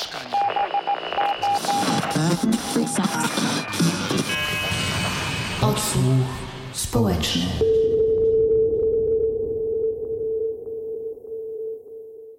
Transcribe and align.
mieszkania. 0.00 0.36
Odsłuch 5.62 6.26
społeczny. 6.72 7.42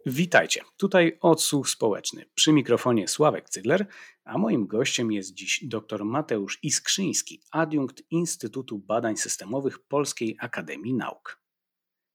Witajcie, 0.05 0.61
tutaj 0.77 1.17
odsłuch 1.21 1.69
społeczny. 1.69 2.25
Przy 2.35 2.53
mikrofonie 2.53 3.07
Sławek 3.07 3.49
Cydler, 3.49 3.85
a 4.23 4.37
moim 4.37 4.67
gościem 4.67 5.11
jest 5.11 5.33
dziś 5.33 5.63
dr 5.63 6.05
Mateusz 6.05 6.59
Iskrzyński, 6.63 7.41
adiunkt 7.51 8.03
Instytutu 8.11 8.79
Badań 8.79 9.17
Systemowych 9.17 9.79
Polskiej 9.79 10.37
Akademii 10.39 10.93
Nauk. 10.93 11.41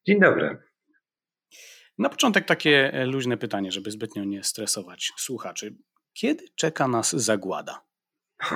Dzień 0.07 0.21
dobry. 0.21 0.59
Na 1.99 2.09
początek 2.09 2.45
takie 2.45 2.93
e, 2.93 3.07
luźne 3.07 3.37
pytanie, 3.37 3.73
żeby 3.73 3.91
zbytnio 3.91 4.25
nie 4.25 4.45
stresować 4.45 5.13
słuchaczy. 5.17 5.77
Kiedy 6.13 6.45
czeka 6.54 6.89
nas 6.89 7.11
zagłada? 7.11 7.81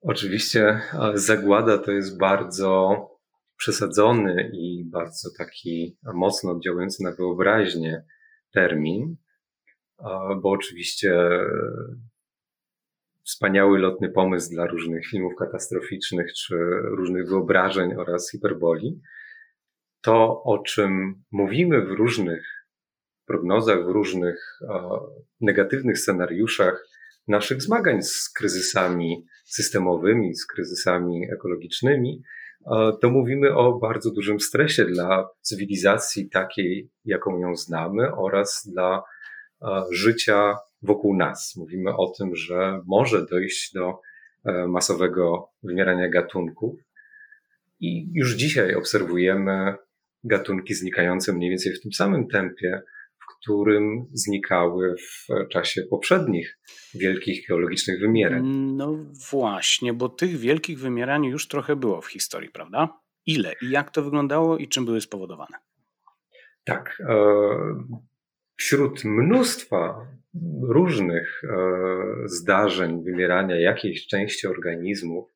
Oczywiście 0.00 0.80
zagłada 1.14 1.78
to 1.78 1.92
jest 1.92 2.18
bardzo 2.18 2.96
przesadzony 3.56 4.50
i 4.54 4.84
bardzo 4.84 5.28
taki 5.38 5.98
mocno 6.14 6.50
oddziałujący 6.50 7.02
na 7.02 7.12
wyobraźnię 7.12 8.04
termin, 8.52 9.16
bo 10.42 10.50
oczywiście 10.50 11.28
wspaniały 13.24 13.78
lotny 13.78 14.08
pomysł 14.08 14.50
dla 14.50 14.66
różnych 14.66 15.06
filmów 15.06 15.32
katastroficznych 15.38 16.32
czy 16.32 16.54
różnych 16.82 17.28
wyobrażeń 17.28 17.94
oraz 17.94 18.30
hiperboli. 18.30 19.00
To, 20.02 20.42
o 20.42 20.58
czym 20.58 21.22
mówimy 21.32 21.86
w 21.86 21.90
różnych 21.90 22.66
prognozach, 23.26 23.84
w 23.84 23.88
różnych 23.88 24.60
negatywnych 25.40 25.98
scenariuszach 25.98 26.88
naszych 27.28 27.62
zmagań 27.62 28.02
z 28.02 28.32
kryzysami 28.32 29.26
systemowymi, 29.44 30.34
z 30.34 30.46
kryzysami 30.46 31.26
ekologicznymi, 31.32 32.22
to 33.00 33.10
mówimy 33.10 33.54
o 33.54 33.78
bardzo 33.78 34.10
dużym 34.10 34.40
stresie 34.40 34.84
dla 34.84 35.28
cywilizacji 35.40 36.30
takiej, 36.30 36.90
jaką 37.04 37.38
ją 37.38 37.56
znamy 37.56 38.14
oraz 38.14 38.68
dla 38.72 39.02
życia 39.90 40.56
wokół 40.82 41.16
nas. 41.16 41.54
Mówimy 41.56 41.96
o 41.96 42.12
tym, 42.18 42.36
że 42.36 42.80
może 42.86 43.26
dojść 43.26 43.72
do 43.72 44.00
e, 44.44 44.66
masowego 44.66 45.48
wymierania 45.62 46.08
gatunków 46.08 46.80
i 47.80 48.10
już 48.14 48.34
dzisiaj 48.34 48.74
obserwujemy 48.74 49.74
gatunki 50.24 50.74
znikające 50.74 51.32
mniej 51.32 51.50
więcej 51.50 51.74
w 51.74 51.82
tym 51.82 51.92
samym 51.92 52.28
tempie, 52.28 52.82
którym 53.42 54.06
znikały 54.12 54.94
w 54.96 55.48
czasie 55.48 55.82
poprzednich 55.90 56.58
wielkich 56.94 57.48
geologicznych 57.48 58.00
wymierań. 58.00 58.46
No 58.76 58.96
właśnie, 59.30 59.92
bo 59.92 60.08
tych 60.08 60.36
wielkich 60.36 60.78
wymierań 60.78 61.24
już 61.24 61.48
trochę 61.48 61.76
było 61.76 62.00
w 62.00 62.06
historii, 62.06 62.50
prawda? 62.50 62.88
Ile 63.26 63.54
i 63.62 63.70
jak 63.70 63.90
to 63.90 64.02
wyglądało 64.02 64.58
i 64.58 64.68
czym 64.68 64.84
były 64.84 65.00
spowodowane? 65.00 65.56
Tak. 66.64 67.02
E, 67.08 67.14
wśród 68.56 69.04
mnóstwa 69.04 70.06
różnych 70.62 71.42
e, 71.44 71.48
zdarzeń 72.24 73.04
wymierania 73.04 73.60
jakiejś 73.60 74.06
części 74.06 74.46
organizmów, 74.46 75.30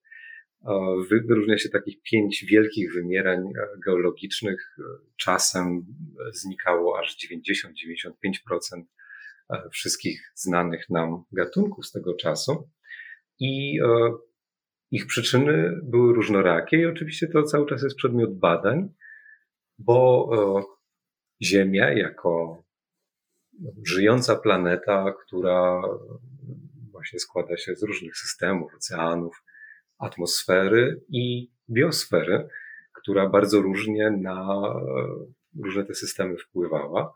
Wyróżnia 1.10 1.58
się 1.58 1.68
takich 1.68 2.02
pięć 2.02 2.44
wielkich 2.44 2.92
wymierań 2.94 3.38
e, 3.38 3.78
geologicznych. 3.86 4.76
Czasem 5.16 5.86
znikało 6.32 6.98
aż 6.98 7.16
90-95% 7.16 8.82
e, 9.50 9.68
wszystkich 9.72 10.32
znanych 10.34 10.90
nam 10.90 11.24
gatunków 11.32 11.86
z 11.86 11.92
tego 11.92 12.14
czasu. 12.14 12.70
I 13.38 13.80
e, 13.80 14.12
ich 14.90 15.06
przyczyny 15.06 15.80
były 15.82 16.14
różnorakie 16.14 16.76
i 16.76 16.86
oczywiście 16.86 17.26
to 17.28 17.42
cały 17.42 17.66
czas 17.66 17.82
jest 17.82 17.96
przedmiot 17.96 18.38
badań, 18.38 18.88
bo 19.78 20.30
Ziemia 21.42 21.92
jako 21.92 22.62
żyjąca 23.86 24.36
planeta, 24.36 25.14
która 25.26 25.82
właśnie 26.92 27.18
składa 27.18 27.56
się 27.56 27.76
z 27.76 27.82
różnych 27.82 28.16
systemów, 28.16 28.74
oceanów, 28.74 29.42
atmosfery 29.98 31.00
i 31.08 31.50
biosfery, 31.70 32.48
która 32.92 33.28
bardzo 33.28 33.62
różnie 33.62 34.10
na 34.10 34.64
e, 35.56 35.62
różne 35.64 35.84
te 35.84 35.94
systemy 35.94 36.36
wpływała. 36.36 37.14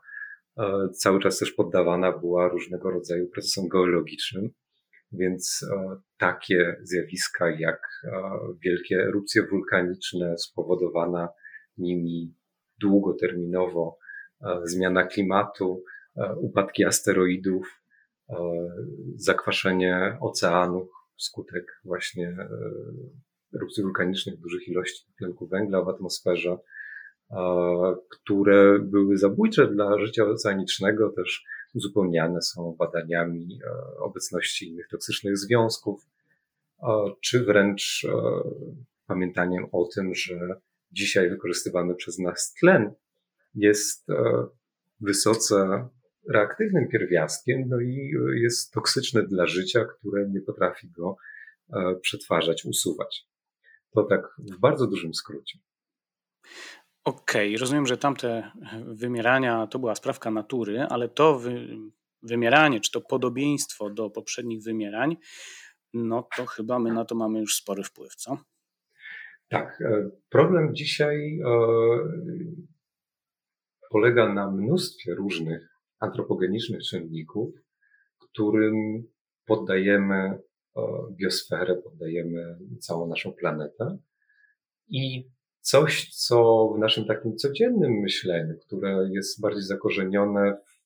E, 0.57 0.89
cały 0.93 1.19
czas 1.19 1.39
też 1.39 1.51
poddawana 1.51 2.17
była 2.17 2.47
różnego 2.49 2.91
rodzaju 2.91 3.27
procesom 3.27 3.67
geologicznym, 3.67 4.49
więc 5.11 5.65
e, 5.71 5.95
takie 6.17 6.75
zjawiska 6.81 7.49
jak 7.49 7.81
wielkie 8.63 8.95
erupcje 8.95 9.47
wulkaniczne, 9.47 10.37
spowodowana 10.37 11.29
nimi 11.77 12.35
długoterminowo 12.81 13.97
zmiana 14.63 15.03
klimatu, 15.03 15.83
upadki 16.37 16.85
asteroidów, 16.85 17.81
zakwaszenie 19.15 20.17
oceanów, 20.21 21.00
wskutek 21.21 21.81
właśnie 21.83 22.27
e, 22.27 22.49
erupcji 23.55 23.83
wulkanicznych, 23.83 24.39
dużych 24.39 24.67
ilości 24.67 25.05
tlenku 25.17 25.47
węgla 25.47 25.81
w 25.83 25.89
atmosferze, 25.89 26.57
które 28.09 28.79
były 28.79 29.17
zabójcze 29.17 29.67
dla 29.67 29.99
życia 29.99 30.25
oceanicznego, 30.25 31.09
też 31.09 31.45
uzupełniane 31.73 32.41
są 32.41 32.75
badaniami 32.79 33.59
e, 33.63 33.99
obecności 33.99 34.67
innych 34.69 34.87
toksycznych 34.87 35.37
związków, 35.37 36.07
czy 37.21 37.45
wręcz 37.45 38.07
e, 38.09 38.11
pamiętaniem 39.07 39.65
o 39.71 39.87
tym, 39.95 40.15
że 40.15 40.61
dzisiaj 40.91 41.29
wykorzystywany 41.29 41.95
przez 41.95 42.19
nas 42.19 42.53
tlen 42.59 42.93
jest 43.55 44.07
wysoce 44.99 45.89
reaktywnym 46.29 46.87
pierwiastkiem, 46.87 47.63
no 47.69 47.79
i 47.79 48.11
jest 48.35 48.73
toksyczny 48.73 49.23
dla 49.23 49.47
życia, 49.47 49.85
które 49.85 50.29
nie 50.29 50.41
potrafi 50.41 50.89
go 50.89 51.15
e, 51.73 51.95
przetwarzać, 52.01 52.65
usuwać. 52.65 53.27
To 53.95 54.03
tak 54.03 54.21
w 54.37 54.59
bardzo 54.59 54.87
dużym 54.87 55.13
skrócie. 55.13 55.59
Okej, 57.03 57.49
okay, 57.49 57.59
rozumiem, 57.59 57.87
że 57.87 57.97
tamte 57.97 58.51
wymierania 58.85 59.67
to 59.67 59.79
była 59.79 59.95
sprawka 59.95 60.31
natury, 60.31 60.81
ale 60.81 61.09
to 61.09 61.39
wy, 61.39 61.67
wymieranie, 62.23 62.79
czy 62.79 62.91
to 62.91 63.01
podobieństwo 63.01 63.89
do 63.89 64.09
poprzednich 64.09 64.63
wymierań, 64.63 65.17
no 65.93 66.27
to 66.37 66.45
chyba 66.45 66.79
my 66.79 66.93
na 66.93 67.05
to 67.05 67.15
mamy 67.15 67.39
już 67.39 67.55
spory 67.55 67.83
wpływ, 67.83 68.15
co? 68.15 68.37
Tak. 69.49 69.81
E, 69.81 70.09
problem 70.29 70.75
dzisiaj 70.75 71.39
e, 71.39 71.51
polega 73.89 74.33
na 74.33 74.51
mnóstwie 74.51 75.15
różnych 75.15 75.70
antropogenicznych 76.01 76.83
czynników, 76.83 77.55
którym 78.19 79.03
poddajemy 79.45 80.15
e, 80.15 80.81
biosferę, 81.11 81.75
poddajemy 81.75 82.57
całą 82.79 83.07
naszą 83.07 83.33
planetę. 83.33 83.97
I 84.87 85.29
coś, 85.59 86.09
co 86.09 86.67
w 86.75 86.79
naszym 86.79 87.05
takim 87.05 87.35
codziennym 87.35 87.91
myśleniu, 87.91 88.57
które 88.57 89.09
jest 89.11 89.41
bardziej 89.41 89.63
zakorzenione 89.63 90.57
w 90.65 90.81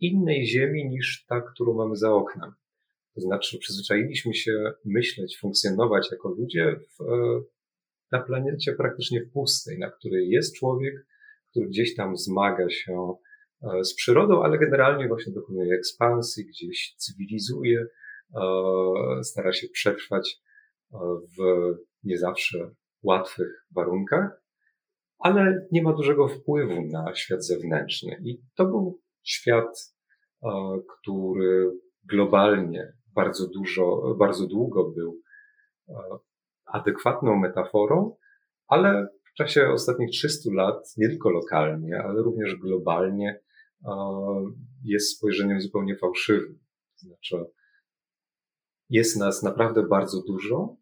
innej 0.00 0.46
ziemi 0.46 0.88
niż 0.88 1.24
ta, 1.28 1.40
którą 1.40 1.74
mamy 1.74 1.96
za 1.96 2.12
oknem. 2.12 2.52
To 3.14 3.20
znaczy, 3.20 3.58
przyzwyczailiśmy 3.58 4.34
się 4.34 4.72
myśleć, 4.84 5.38
funkcjonować 5.38 6.08
jako 6.12 6.28
ludzie 6.28 6.76
w, 6.76 7.00
e, 7.00 7.40
na 8.12 8.22
planecie 8.22 8.72
praktycznie 8.72 9.20
pustej, 9.20 9.78
na 9.78 9.90
której 9.90 10.28
jest 10.28 10.56
człowiek, 10.56 11.06
który 11.50 11.68
gdzieś 11.68 11.94
tam 11.94 12.16
zmaga 12.16 12.70
się 12.70 13.14
z 13.62 13.94
przyrodą, 13.94 14.42
ale 14.42 14.58
generalnie 14.58 15.08
właśnie 15.08 15.32
dokonuje 15.32 15.74
ekspansji, 15.74 16.46
gdzieś 16.46 16.94
cywilizuje, 16.96 17.86
e, 18.34 18.42
stara 19.22 19.52
się 19.52 19.68
przetrwać 19.68 20.40
e, 20.92 20.98
w 21.38 21.74
nie 22.04 22.18
zawsze 22.18 22.70
łatwych 23.02 23.66
warunkach, 23.74 24.42
ale 25.18 25.66
nie 25.72 25.82
ma 25.82 25.92
dużego 25.92 26.28
wpływu 26.28 26.82
na 26.82 27.14
świat 27.14 27.44
zewnętrzny. 27.44 28.20
I 28.24 28.40
to 28.56 28.64
był 28.64 29.00
świat, 29.22 29.96
który 30.88 31.70
globalnie 32.04 32.92
bardzo 33.14 33.48
dużo, 33.48 34.14
bardzo 34.18 34.46
długo 34.46 34.90
był 34.90 35.20
adekwatną 36.66 37.36
metaforą, 37.36 38.16
ale 38.68 39.08
w 39.24 39.34
czasie 39.36 39.68
ostatnich 39.68 40.10
300 40.10 40.50
lat, 40.52 40.94
nie 40.96 41.08
tylko 41.08 41.30
lokalnie, 41.30 42.02
ale 42.04 42.22
również 42.22 42.56
globalnie, 42.56 43.40
jest 44.84 45.16
spojrzeniem 45.16 45.60
zupełnie 45.60 45.96
fałszywym. 45.96 46.58
Znaczy, 46.96 47.36
jest 48.90 49.16
nas 49.16 49.42
naprawdę 49.42 49.82
bardzo 49.82 50.22
dużo 50.22 50.76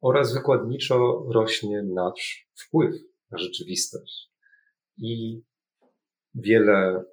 oraz 0.00 0.34
wykładniczo 0.34 1.26
rośnie 1.32 1.82
nasz 1.82 2.50
wpływ 2.54 2.94
na 3.30 3.38
rzeczywistość. 3.38 4.32
I 4.98 5.42
wiele 6.34 7.04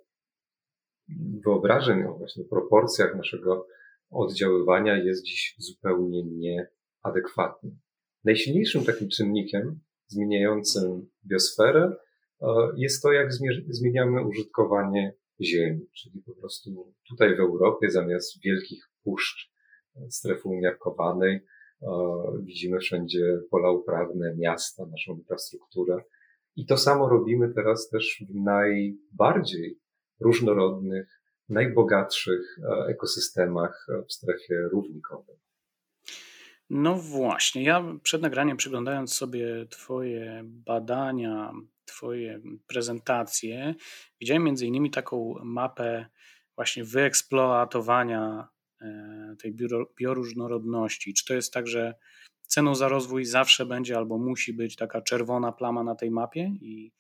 wyobrażeń 1.46 2.04
o 2.04 2.18
właśnie 2.18 2.44
proporcjach 2.46 3.16
naszego 3.16 3.68
oddziaływania 4.10 4.98
jest 4.98 5.24
dziś 5.24 5.56
zupełnie 5.58 6.24
nieadekwatny. 6.24 7.78
Najsilniejszym 8.24 8.86
takim 8.86 9.10
czynnikiem 9.10 9.80
zmieniającym 10.08 11.10
biosferę 11.26 11.96
jest 12.76 13.04
to, 13.04 13.12
jak 13.12 13.30
zmieniamy 13.70 14.28
użytkowanie 14.28 15.14
ziemi, 15.42 15.88
czyli 15.94 16.22
po 16.26 16.36
prostu 16.36 16.94
tutaj 17.08 17.36
w 17.36 17.40
Europie 17.40 17.90
zamiast 17.90 18.42
wielkich 18.44 18.90
puszcz 19.04 19.52
e, 19.96 20.12
strefy 20.12 20.50
umiarkowanej 20.50 21.36
e, 21.82 21.88
widzimy 22.44 22.80
wszędzie 22.80 23.40
pola 23.52 23.72
uprawne, 23.72 24.36
miasta, 24.36 24.86
naszą 24.86 25.18
infrastrukturę. 25.18 26.04
I 26.56 26.66
to 26.66 26.78
samo 26.78 27.10
robimy 27.10 27.54
teraz 27.54 27.90
też 27.90 28.24
w 28.30 28.36
najbardziej 28.36 29.80
różnorodnych, 30.20 31.22
najbogatszych 31.50 32.60
ekosystemach 32.88 33.88
w 34.08 34.14
strefie 34.14 34.62
równikowej. 34.72 35.36
No 36.70 36.96
właśnie, 36.96 37.64
ja 37.64 37.84
przed 38.04 38.22
nagraniem 38.22 38.58
przyglądając 38.58 39.14
sobie 39.14 39.66
Twoje 39.70 40.42
badania, 40.46 41.54
Twoje 41.90 42.42
prezentacje, 42.68 43.76
widziałem 44.22 44.44
między 44.44 44.66
innymi 44.66 44.92
taką 44.92 45.36
mapę 45.44 46.06
właśnie 46.56 46.84
wyeksploatowania 46.84 48.48
e, 48.82 49.36
tej 49.42 49.56
bioróżnorodności. 50.00 51.14
Czy 51.14 51.26
to 51.26 51.34
jest 51.34 51.54
tak, 51.54 51.68
że 51.68 51.96
ceną 52.42 52.76
za 52.76 52.88
rozwój 52.88 53.26
zawsze 53.26 53.66
będzie 53.66 53.98
albo 53.98 54.18
musi 54.18 54.54
być 54.54 54.76
taka 54.76 55.02
czerwona 55.02 55.52
plama 55.52 55.84
na 55.84 55.96
tej 55.96 56.12
mapie? 56.12 56.52
I, 56.62 56.92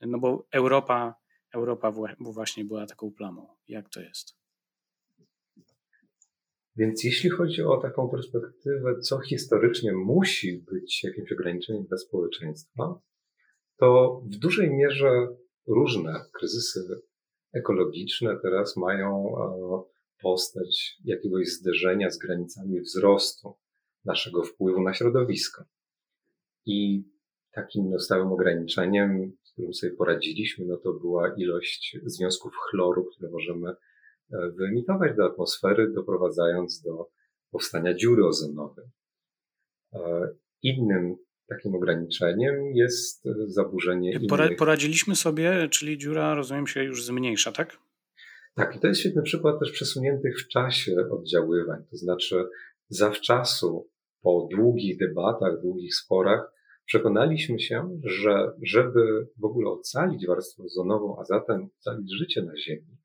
no 0.00 0.18
bo 0.18 0.46
Europa, 0.52 1.14
Europa 1.54 1.92
właśnie 2.20 2.64
była 2.64 2.86
taką 2.86 3.10
plamą. 3.10 3.46
Jak 3.68 3.88
to 3.88 4.00
jest? 4.00 4.38
Więc 6.76 7.04
jeśli 7.04 7.30
chodzi 7.30 7.62
o 7.62 7.76
taką 7.76 8.08
perspektywę, 8.08 9.00
co 9.00 9.20
historycznie 9.20 9.92
musi 9.92 10.64
być 10.72 11.04
jakimś 11.04 11.32
ograniczeniem 11.32 11.84
dla 11.84 11.98
społeczeństwa, 11.98 13.00
to 13.78 14.20
w 14.24 14.36
dużej 14.36 14.70
mierze 14.70 15.28
różne 15.66 16.24
kryzysy 16.32 17.00
ekologiczne 17.52 18.38
teraz 18.42 18.76
mają 18.76 19.36
e, 19.38 19.82
postać 20.22 20.96
jakiegoś 21.04 21.48
zderzenia 21.48 22.10
z 22.10 22.18
granicami 22.18 22.80
wzrostu 22.80 23.54
naszego 24.04 24.42
wpływu 24.42 24.82
na 24.82 24.94
środowisko. 24.94 25.64
I 26.66 27.04
takim 27.52 27.90
no, 27.90 27.98
stałym 27.98 28.32
ograniczeniem, 28.32 29.32
z 29.44 29.52
którym 29.52 29.74
sobie 29.74 29.92
poradziliśmy, 29.92 30.64
no 30.66 30.76
to 30.76 30.92
była 30.92 31.34
ilość 31.36 31.98
związków 32.06 32.52
chloru, 32.70 33.04
które 33.04 33.30
możemy 33.30 33.74
E, 34.32 34.50
wyemitować 34.50 35.16
do 35.16 35.26
atmosfery, 35.26 35.92
doprowadzając 35.92 36.82
do 36.82 37.10
powstania 37.50 37.94
dziury 37.94 38.26
ozonowej. 38.26 38.84
E, 39.92 40.28
innym 40.62 41.16
takim 41.48 41.74
ograniczeniem 41.74 42.72
jest 42.74 43.24
zaburzenie 43.46 44.12
innych... 44.12 44.56
Poradziliśmy 44.58 45.16
sobie, 45.16 45.68
czyli 45.70 45.98
dziura, 45.98 46.34
rozumiem 46.34 46.66
się, 46.66 46.84
już 46.84 47.04
zmniejsza, 47.04 47.52
tak? 47.52 47.78
Tak, 48.54 48.76
i 48.76 48.80
to 48.80 48.86
jest 48.86 49.00
świetny 49.00 49.22
przykład 49.22 49.60
też 49.60 49.72
przesuniętych 49.72 50.38
w 50.38 50.48
czasie 50.48 50.94
oddziaływań. 51.10 51.84
To 51.90 51.96
znaczy, 51.96 52.44
zawczasu, 52.88 53.88
po 54.22 54.48
długich 54.50 54.98
debatach, 54.98 55.60
długich 55.60 55.94
sporach, 55.94 56.52
przekonaliśmy 56.84 57.60
się, 57.60 58.00
że 58.04 58.52
żeby 58.62 59.28
w 59.36 59.44
ogóle 59.44 59.70
ocalić 59.70 60.26
warstwę 60.26 60.62
ozonową, 60.62 61.20
a 61.20 61.24
zatem 61.24 61.68
ocalić 61.80 62.18
życie 62.18 62.42
na 62.42 62.56
Ziemi, 62.56 62.98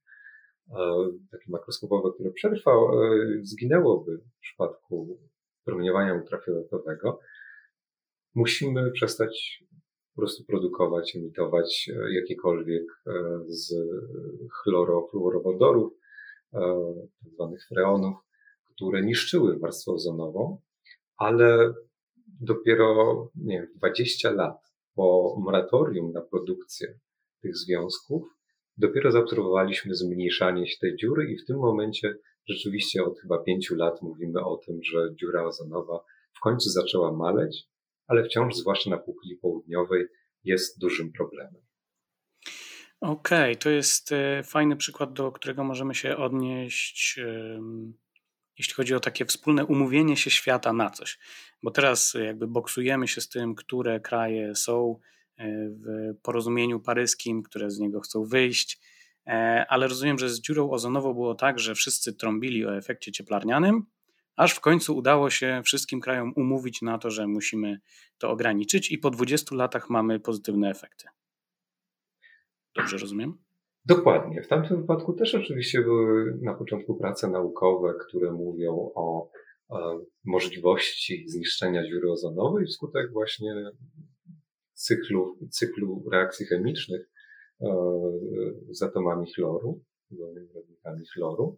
takie 1.31 1.45
makroskopowe, 1.47 2.09
które 2.13 2.31
przetrwał, 2.31 3.03
e, 3.03 3.17
zginęłoby 3.41 4.17
w 4.17 4.39
przypadku 4.39 5.19
promieniowania 5.65 6.13
ultrafioletowego, 6.13 7.19
musimy 8.35 8.91
przestać 8.91 9.63
po 10.15 10.21
prostu 10.21 10.44
produkować, 10.45 11.15
emitować 11.15 11.89
e, 11.89 12.13
jakiekolwiek 12.13 12.83
e, 13.07 13.12
z 13.47 13.74
chlorofluorowodorów, 14.51 15.94
tak 16.51 17.31
zwanych 17.33 17.68
freonów, 17.68 18.15
które 18.75 19.01
niszczyły 19.01 19.59
warstwę 19.59 19.91
ozonową, 19.91 20.62
ale 21.18 21.74
dopiero 22.41 23.30
nie 23.35 23.62
wiem, 23.62 23.71
20 23.75 24.31
lat 24.31 24.57
po 24.95 25.36
moratorium 25.39 26.12
na 26.12 26.21
produkcję 26.21 27.00
tych 27.41 27.57
związków 27.57 28.24
dopiero 28.77 29.12
zaobserwowaliśmy 29.12 29.95
zmniejszanie 29.95 30.68
się 30.68 30.77
tej 30.81 30.95
dziury 30.95 31.31
i 31.31 31.38
w 31.38 31.45
tym 31.45 31.57
momencie 31.57 32.15
rzeczywiście 32.50 33.03
od 33.03 33.19
chyba 33.19 33.44
pięciu 33.44 33.75
lat 33.75 34.01
mówimy 34.01 34.45
o 34.45 34.57
tym, 34.57 34.79
że 34.83 35.15
dziura 35.15 35.45
ozonowa 35.45 36.00
w 36.33 36.39
końcu 36.39 36.69
zaczęła 36.69 37.12
maleć, 37.12 37.68
ale 38.07 38.23
wciąż, 38.23 38.55
zwłaszcza 38.55 38.89
na 38.89 38.97
półkuli 38.97 39.35
południowej, 39.35 40.05
jest 40.44 40.79
dużym 40.79 41.11
problemem. 41.11 41.61
Okej, 43.01 43.51
okay, 43.51 43.55
to 43.55 43.69
jest 43.69 44.11
e, 44.11 44.44
fajny 44.44 44.75
przykład, 44.75 45.13
do 45.13 45.31
którego 45.31 45.63
możemy 45.63 45.95
się 45.95 46.17
odnieść, 46.17 47.19
jeśli 48.57 48.73
chodzi 48.73 48.95
o 48.95 49.00
takie 49.00 49.25
wspólne 49.25 49.65
umówienie 49.65 50.17
się 50.17 50.31
świata 50.31 50.73
na 50.73 50.89
coś. 50.89 51.19
Bo 51.63 51.71
teraz 51.71 52.13
jakby 52.25 52.47
boksujemy 52.47 53.07
się 53.07 53.21
z 53.21 53.29
tym, 53.29 53.55
które 53.55 54.00
kraje 54.00 54.55
są 54.55 55.00
E, 55.38 55.69
w 55.69 56.15
porozumieniu 56.21 56.79
paryskim, 56.79 57.44
które 57.44 57.71
z 57.71 57.79
niego 57.79 58.01
chcą 58.01 58.25
wyjść. 58.25 58.79
E, 59.27 59.65
ale 59.69 59.88
rozumiem, 59.88 60.19
że 60.19 60.29
z 60.29 60.41
dziurą 60.41 60.71
ozonową 60.71 61.13
było 61.13 61.35
tak, 61.35 61.59
że 61.59 61.75
wszyscy 61.75 62.13
trąbili 62.13 62.65
o 62.65 62.77
efekcie 62.77 63.11
cieplarnianym, 63.11 63.85
aż 64.35 64.56
w 64.56 64.59
końcu 64.59 64.97
udało 64.97 65.30
się 65.30 65.62
wszystkim 65.65 66.01
krajom 66.01 66.33
umówić 66.35 66.81
na 66.81 66.97
to, 66.97 67.12
że 67.12 67.27
musimy 67.27 67.80
to 68.18 68.30
ograniczyć, 68.30 68.91
i 68.91 68.97
po 68.97 69.09
20 69.09 69.56
latach 69.56 69.89
mamy 69.89 70.19
pozytywne 70.19 70.69
efekty. 70.69 71.07
Dobrze 72.75 72.97
rozumiem? 72.97 73.38
Dokładnie. 73.85 74.41
W 74.41 74.47
tamtym 74.47 74.81
wypadku 74.81 75.13
też 75.13 75.35
oczywiście 75.35 75.81
były 75.81 76.38
na 76.41 76.53
początku 76.53 76.95
prace 76.95 77.27
naukowe, 77.27 77.94
które 78.07 78.31
mówią 78.31 78.91
o, 78.95 79.30
o 79.69 80.00
możliwości 80.25 81.25
zniszczenia 81.27 81.88
dziury 81.88 82.12
ozonowej 82.12 82.65
wskutek 82.65 83.12
właśnie 83.12 83.53
cyklu, 84.74 85.38
cyklu 85.51 86.03
reakcji 86.12 86.45
chemicznych 86.45 87.09
e, 87.62 87.68
z 88.71 88.81
atomami 88.81 89.33
chloru, 89.33 89.81
rodnikami 90.56 91.06
chloru. 91.13 91.57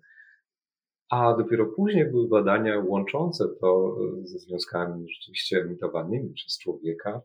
A 1.10 1.34
dopiero 1.34 1.66
później 1.66 2.12
były 2.12 2.28
badania 2.28 2.84
łączące 2.88 3.46
to 3.62 3.98
ze 4.24 4.40
związkami 4.40 5.10
rzeczywiście 5.10 5.62
emitowanymi 5.62 6.34
przez 6.34 6.60
człowieka, 6.60 7.22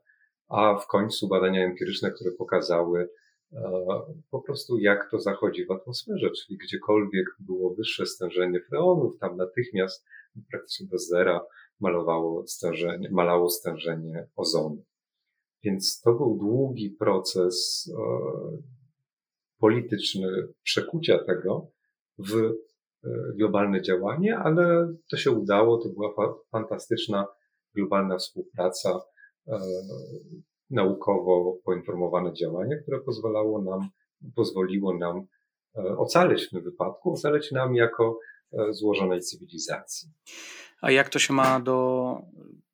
a 0.48 0.78
w 0.78 0.86
końcu 0.86 1.28
badania 1.28 1.64
empiryczne, 1.64 2.10
które 2.10 2.30
pokazały 2.30 3.08
e, 3.52 3.60
po 4.30 4.40
prostu 4.40 4.78
jak 4.78 5.10
to 5.10 5.20
zachodzi 5.20 5.66
w 5.66 5.70
atmosferze, 5.70 6.30
czyli 6.30 6.58
gdziekolwiek 6.58 7.26
było 7.38 7.74
wyższe 7.74 8.06
stężenie 8.06 8.60
freonów, 8.60 9.18
tam 9.18 9.36
natychmiast 9.36 10.06
praktycznie 10.50 10.86
do 10.86 10.98
zera 10.98 11.40
malowało 11.80 12.46
stężenie, 12.46 13.10
malało 13.10 13.50
stężenie 13.50 14.26
ozonu. 14.36 14.84
Więc 15.62 16.00
to 16.00 16.14
był 16.14 16.38
długi 16.38 16.90
proces 16.90 17.88
e, 17.94 18.02
polityczny 19.58 20.48
przekucia 20.62 21.24
tego 21.24 21.66
w 22.18 22.36
e, 22.36 22.69
globalne 23.38 23.82
działanie, 23.82 24.38
ale 24.38 24.94
to 25.10 25.16
się 25.16 25.30
udało. 25.30 25.78
To 25.78 25.88
była 25.88 26.14
fantastyczna 26.52 27.26
globalna 27.74 28.18
współpraca, 28.18 29.00
e, 29.48 29.58
naukowo 30.70 31.58
poinformowane 31.64 32.32
działanie, 32.32 32.76
które 32.76 33.00
pozwalało 33.00 33.62
nam, 33.62 33.88
pozwoliło 34.36 34.98
nam 34.98 35.26
ocalić 35.74 36.46
w 36.46 36.50
tym 36.50 36.62
wypadku, 36.62 37.12
ocalić 37.12 37.52
nam 37.52 37.74
jako 37.74 38.18
złożonej 38.70 39.20
cywilizacji. 39.20 40.08
A 40.82 40.90
jak 40.90 41.08
to 41.08 41.18
się 41.18 41.34
ma 41.34 41.60
do 41.60 42.16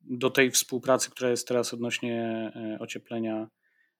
do 0.09 0.29
tej 0.29 0.51
współpracy, 0.51 1.09
która 1.09 1.29
jest 1.29 1.47
teraz 1.47 1.73
odnośnie 1.73 2.51
e, 2.55 2.79
ocieplenia, 2.79 3.47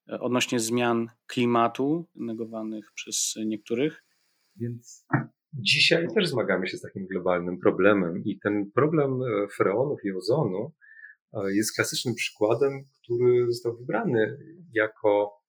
e, 0.10 0.20
odnośnie 0.20 0.60
zmian 0.60 1.10
klimatu 1.28 2.06
negowanych 2.16 2.92
przez 2.94 3.36
niektórych. 3.46 4.04
Więc 4.56 5.06
dzisiaj 5.58 6.08
też 6.16 6.28
zmagamy 6.28 6.68
się 6.68 6.78
z 6.78 6.82
takim 6.82 7.08
globalnym 7.08 7.60
problemem 7.60 8.24
i 8.26 8.40
ten 8.40 8.72
problem 8.72 9.22
e, 9.22 9.48
freonów 9.48 10.00
i 10.06 10.12
ozonu 10.12 10.72
jest 11.48 11.76
klasycznym 11.76 12.16
przykładem, 12.16 12.84
który 13.04 13.46
został 13.48 13.78
wybrany 13.78 14.38
jako 14.74 15.42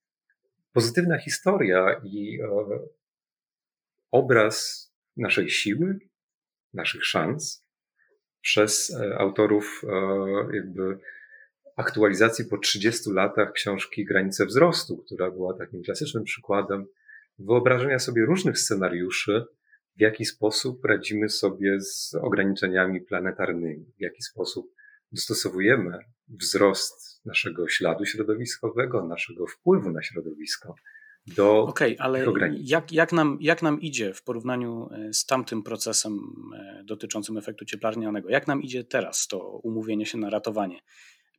pozytywna 0.73 1.19
historia 1.19 2.00
i 2.05 2.38
obraz 4.11 4.88
naszej 5.17 5.50
siły, 5.50 5.99
naszych 6.75 7.05
szans, 7.05 7.69
przez 8.41 8.91
e, 8.91 9.19
autorów 9.19 9.83
e, 9.85 10.57
jakby 10.57 10.99
aktualizacji 11.77 12.45
po 12.45 12.59
30 12.59 13.11
latach 13.11 13.53
książki 13.53 14.05
Granice 14.05 14.47
wzrostu, 14.47 14.97
która 14.97 15.31
była 15.31 15.59
takim 15.59 15.83
klasycznym 15.83 16.25
przykładem 16.25 16.87
wyobrażenia 17.38 17.99
sobie 17.99 18.25
różnych 18.25 18.59
scenariuszy, 18.59 19.45
w 19.99 20.00
jaki 20.00 20.25
sposób 20.25 20.85
radzimy 20.85 21.28
sobie 21.28 21.81
z 21.81 22.14
ograniczeniami 22.23 23.00
planetarnymi, 23.00 23.85
w 23.99 24.00
jaki 24.00 24.23
sposób 24.23 24.75
dostosowujemy 25.12 25.99
wzrost 26.28 27.21
naszego 27.25 27.69
śladu 27.69 28.05
środowiskowego, 28.05 29.07
naszego 29.07 29.47
wpływu 29.47 29.90
na 29.90 30.02
środowisko 30.02 30.75
do 31.37 31.62
okay, 31.62 31.97
ale 31.99 32.26
jak, 32.61 32.93
jak, 32.93 33.12
nam, 33.12 33.38
jak 33.40 33.62
nam 33.62 33.81
idzie 33.81 34.14
w 34.14 34.23
porównaniu 34.23 34.88
e, 34.93 35.12
z 35.12 35.26
tamtym 35.26 35.62
procesem 35.62 36.19
e, 36.55 36.85
dotyczącym 36.85 37.38
efektu 37.38 37.64
cieplarnianego? 37.64 38.28
Jak 38.28 38.47
nam 38.47 38.62
idzie 38.62 38.85
teraz 38.85 39.26
to 39.26 39.61
umówienie 39.62 40.07
się 40.07 40.19
na 40.19 40.31
ratowanie 40.31 40.78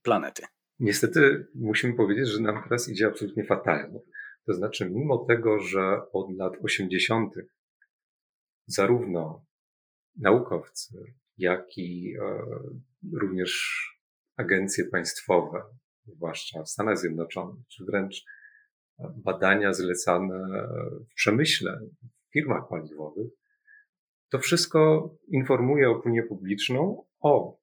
planety? 0.03 0.43
Niestety 0.79 1.47
musimy 1.55 1.93
powiedzieć, 1.93 2.27
że 2.27 2.41
nam 2.41 2.63
teraz 2.63 2.89
idzie 2.89 3.07
absolutnie 3.07 3.45
fatalnie. 3.45 3.99
To 4.45 4.53
znaczy, 4.53 4.89
mimo 4.89 5.25
tego, 5.27 5.59
że 5.59 6.01
od 6.13 6.37
lat 6.37 6.53
80. 6.63 7.33
zarówno 8.69 9.45
naukowcy, 10.17 11.13
jak 11.37 11.77
i 11.77 12.13
e, 12.21 12.43
również 13.13 13.83
agencje 14.37 14.85
państwowe, 14.85 15.61
zwłaszcza 16.07 16.63
w 16.63 16.69
Stanach 16.69 16.97
Zjednoczonych, 16.97 17.67
czy 17.67 17.85
wręcz 17.85 18.25
badania 18.99 19.73
zlecane 19.73 20.67
w 21.11 21.13
przemyśle, 21.13 21.79
w 22.29 22.33
firmach 22.33 22.69
paliwowych, 22.69 23.31
to 24.29 24.39
wszystko 24.39 25.09
informuje 25.27 25.89
opinię 25.89 26.23
publiczną 26.23 27.05
o 27.19 27.59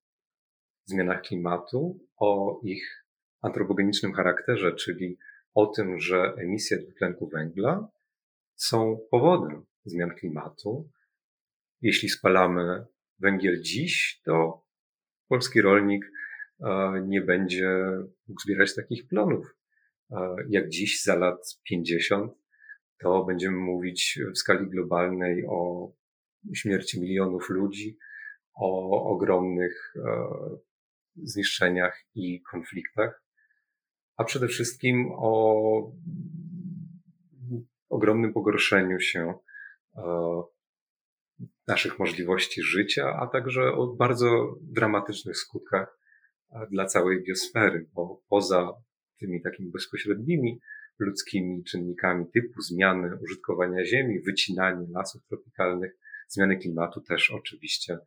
zmianach 0.85 1.23
klimatu, 1.23 1.99
o 2.17 2.61
ich 2.63 3.07
antropogenicznym 3.43 4.13
charakterze, 4.13 4.75
czyli 4.75 5.19
o 5.55 5.67
tym, 5.67 6.01
że 6.01 6.35
emisje 6.39 6.79
dwutlenku 6.79 7.29
węgla 7.29 7.89
są 8.55 8.99
powodem 9.11 9.67
zmian 9.85 10.11
klimatu. 10.11 10.91
Jeśli 11.87 12.09
spalamy 12.09 12.85
węgiel 13.19 13.63
dziś, 13.63 14.21
to 14.25 14.65
polski 15.29 15.61
rolnik 15.63 16.13
e, 16.61 17.03
nie 17.07 17.21
będzie 17.21 17.81
mógł 18.29 18.41
zbierać 18.41 18.75
takich 18.75 19.09
plonów. 19.09 19.57
E, 20.11 20.37
jak 20.49 20.69
dziś, 20.69 21.03
za 21.03 21.17
lat 21.17 21.59
50, 21.69 22.33
to 22.99 23.25
będziemy 23.25 23.57
mówić 23.57 24.21
w 24.35 24.39
skali 24.39 24.71
globalnej 24.71 25.45
o 25.49 25.91
śmierci 26.55 27.01
milionów 27.01 27.51
ludzi, 27.51 27.99
o 28.55 29.03
ogromnych 29.05 29.95
e, 29.97 30.29
zniszczeniach 31.17 32.05
i 32.15 32.43
konfliktach, 32.43 33.23
a 34.17 34.25
przede 34.25 34.49
wszystkim 34.49 35.13
o 35.17 35.93
ogromnym 37.89 38.33
pogorszeniu 38.33 39.01
się 39.01 39.35
naszych 41.67 41.99
możliwości 41.99 42.63
życia, 42.63 43.17
a 43.21 43.27
także 43.27 43.73
o 43.73 43.87
bardzo 43.87 44.57
dramatycznych 44.61 45.37
skutkach 45.37 45.99
dla 46.71 46.87
całej 46.87 47.23
biosfery, 47.23 47.87
bo 47.95 48.23
poza 48.29 48.73
tymi 49.21 49.43
takimi 49.43 49.71
bezpośrednimi 49.71 50.61
ludzkimi 50.99 51.65
czynnikami 51.65 52.25
typu 52.35 52.61
zmiany 52.61 53.19
użytkowania 53.25 53.85
ziemi, 53.85 54.21
wycinanie 54.21 54.87
lasów 54.91 55.27
tropikalnych, 55.27 55.93
zmiany 56.29 56.57
klimatu 56.57 57.01
też 57.01 57.31
oczywiście 57.31 57.99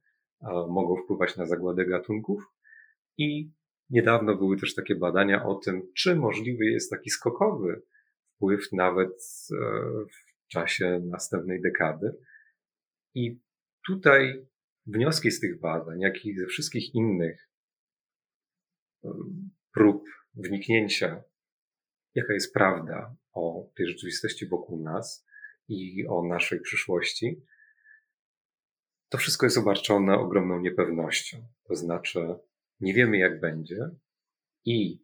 mogą 0.69 0.95
wpływać 1.03 1.37
na 1.37 1.45
zagładę 1.45 1.85
gatunków. 1.85 2.43
I 3.17 3.51
niedawno 3.89 4.35
były 4.35 4.57
też 4.57 4.75
takie 4.75 4.95
badania 4.95 5.45
o 5.45 5.55
tym, 5.55 5.81
czy 5.97 6.15
możliwy 6.15 6.65
jest 6.65 6.89
taki 6.89 7.09
skokowy 7.09 7.81
wpływ 8.35 8.71
nawet 8.73 9.09
e, 9.51 9.55
w 10.05 10.47
czasie 10.47 11.01
następnej 11.09 11.61
dekady. 11.61 12.15
I 13.15 13.39
tutaj 13.89 14.45
wnioski 14.85 15.31
z 15.31 15.39
tych 15.39 15.59
badań, 15.59 15.99
jak 15.99 16.25
i 16.25 16.35
ze 16.35 16.45
wszystkich 16.45 16.95
innych 16.95 17.49
prób 19.73 20.05
wniknięcia, 20.33 21.23
jaka 22.15 22.33
jest 22.33 22.53
prawda 22.53 23.15
o 23.33 23.71
tej 23.75 23.87
rzeczywistości 23.87 24.47
wokół 24.47 24.83
nas 24.83 25.25
i 25.67 26.07
o 26.07 26.23
naszej 26.23 26.61
przyszłości, 26.61 27.45
to 29.09 29.17
wszystko 29.17 29.45
jest 29.45 29.57
obarczone 29.57 30.17
ogromną 30.17 30.59
niepewnością. 30.59 31.47
To 31.63 31.75
znaczy, 31.75 32.35
nie 32.79 32.93
wiemy 32.93 33.17
jak 33.17 33.39
będzie 33.39 33.89
i 34.65 35.03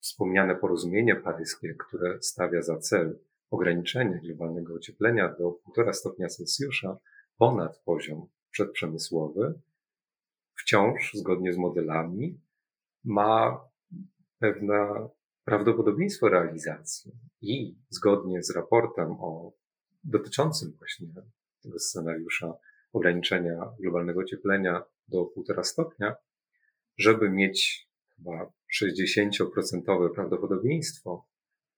wspomniane 0.00 0.56
porozumienie 0.56 1.16
paryskie, 1.16 1.74
które 1.74 2.22
stawia 2.22 2.62
za 2.62 2.78
cel 2.78 3.18
ograniczenie 3.50 4.20
globalnego 4.24 4.74
ocieplenia 4.74 5.28
do 5.28 5.60
1,5 5.76 5.92
stopnia 5.92 6.28
Celsjusza 6.28 6.98
ponad 7.38 7.78
poziom 7.84 8.26
przedprzemysłowy, 8.50 9.60
wciąż, 10.54 11.14
zgodnie 11.14 11.52
z 11.52 11.56
modelami, 11.56 12.40
ma 13.04 13.60
pewne 14.38 15.08
prawdopodobieństwo 15.44 16.28
realizacji 16.28 17.12
i 17.40 17.76
zgodnie 17.90 18.42
z 18.42 18.50
raportem 18.50 19.12
o 19.20 19.52
dotyczącym 20.04 20.72
właśnie 20.78 21.08
tego 21.62 21.78
scenariusza 21.78 22.54
ograniczenia 22.92 23.72
globalnego 23.80 24.20
ocieplenia 24.20 24.82
do 25.08 25.30
1,5 25.36 25.64
stopnia, 25.64 26.16
żeby 26.98 27.30
mieć 27.30 27.88
chyba 28.16 28.52
60% 28.82 30.14
prawdopodobieństwo 30.14 31.26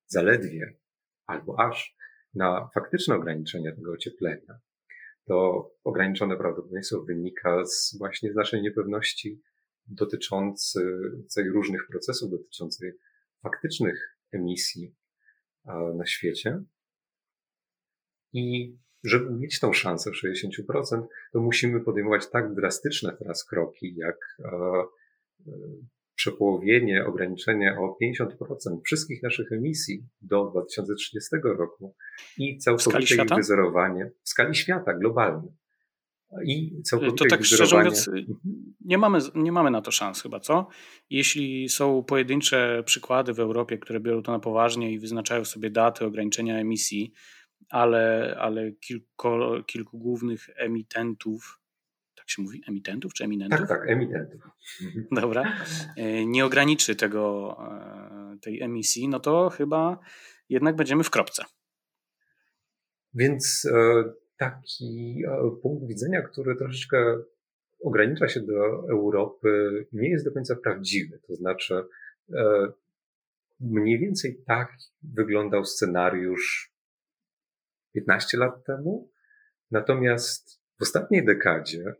zaledwie 0.06 0.76
albo 1.26 1.60
aż 1.60 1.96
na 2.34 2.68
faktyczne 2.74 3.14
ograniczenie 3.14 3.72
tego 3.72 3.92
ocieplenia, 3.92 4.58
to 5.26 5.70
ograniczone 5.84 6.36
prawdopodobieństwo 6.36 7.02
wynika 7.02 7.64
z 7.64 7.98
właśnie 7.98 8.32
z 8.32 8.34
naszej 8.34 8.62
niepewności 8.62 9.42
dotyczącej 9.86 11.48
różnych 11.54 11.86
procesów, 11.90 12.30
dotyczącej 12.30 12.92
faktycznych 13.42 14.18
emisji 14.32 14.94
na 15.94 16.06
świecie. 16.06 16.62
I 18.32 18.76
żeby 19.04 19.30
mieć 19.30 19.60
tą 19.60 19.72
szansę 19.72 20.10
60%, 20.10 21.06
to 21.32 21.40
musimy 21.40 21.80
podejmować 21.80 22.30
tak 22.30 22.54
drastyczne 22.54 23.16
teraz 23.18 23.44
kroki, 23.44 23.96
jak 23.96 24.16
przepołowienie, 26.16 27.04
ograniczenie 27.06 27.76
o 27.78 27.96
50% 28.02 28.26
wszystkich 28.84 29.22
naszych 29.22 29.52
emisji 29.52 30.06
do 30.22 30.44
2030 30.50 31.36
roku 31.44 31.94
i 32.38 32.58
całkowite 32.58 33.14
ich 33.14 33.34
wyzerowanie 33.36 34.10
w 34.24 34.28
skali 34.28 34.54
świata 34.54 34.94
globalnej. 34.94 35.50
I 36.44 36.82
całkowite 36.82 37.16
to 37.16 37.30
tak 37.30 37.44
szczerze 37.44 37.76
mówiąc, 37.76 38.10
nie 38.80 38.98
mamy, 38.98 39.18
nie 39.34 39.52
mamy 39.52 39.70
na 39.70 39.82
to 39.82 39.90
szans 39.90 40.22
chyba, 40.22 40.40
co? 40.40 40.68
Jeśli 41.10 41.68
są 41.68 42.04
pojedyncze 42.04 42.82
przykłady 42.86 43.32
w 43.32 43.40
Europie, 43.40 43.78
które 43.78 44.00
biorą 44.00 44.22
to 44.22 44.32
na 44.32 44.38
poważnie 44.38 44.92
i 44.92 44.98
wyznaczają 44.98 45.44
sobie 45.44 45.70
daty 45.70 46.04
ograniczenia 46.04 46.58
emisji, 46.58 47.12
ale, 47.70 48.36
ale 48.40 48.72
kilko, 48.72 49.62
kilku 49.66 49.98
głównych 49.98 50.48
emitentów, 50.56 51.60
tak 52.26 52.30
się 52.30 52.42
mówi, 52.42 52.62
emitentów 52.68 53.14
czy 53.14 53.24
eminentów? 53.24 53.58
Tak, 53.58 53.68
tak, 53.68 53.90
emitentów. 53.90 54.40
Dobra, 55.12 55.52
e, 55.96 56.26
nie 56.26 56.44
ograniczy 56.44 56.96
tego, 56.96 57.56
e, 57.60 58.38
tej 58.42 58.62
emisji, 58.62 59.08
no 59.08 59.20
to 59.20 59.50
chyba 59.50 59.98
jednak 60.48 60.76
będziemy 60.76 61.04
w 61.04 61.10
kropce. 61.10 61.44
Więc 63.14 63.68
e, 63.72 64.04
taki 64.36 65.22
punkt 65.62 65.88
widzenia, 65.88 66.22
który 66.22 66.56
troszeczkę 66.56 67.18
ogranicza 67.84 68.28
się 68.28 68.40
do 68.40 68.88
Europy, 68.90 69.86
nie 69.92 70.10
jest 70.10 70.24
do 70.24 70.32
końca 70.32 70.56
prawdziwy. 70.56 71.20
To 71.26 71.34
znaczy, 71.34 71.82
mniej 73.60 73.98
więcej 73.98 74.42
tak 74.46 74.72
wyglądał 75.02 75.64
scenariusz 75.64 76.74
15 77.94 78.38
lat 78.38 78.64
temu. 78.64 79.10
Natomiast 79.70 80.60
w 80.78 80.82
ostatniej 80.82 81.24
dekadzie 81.24 81.94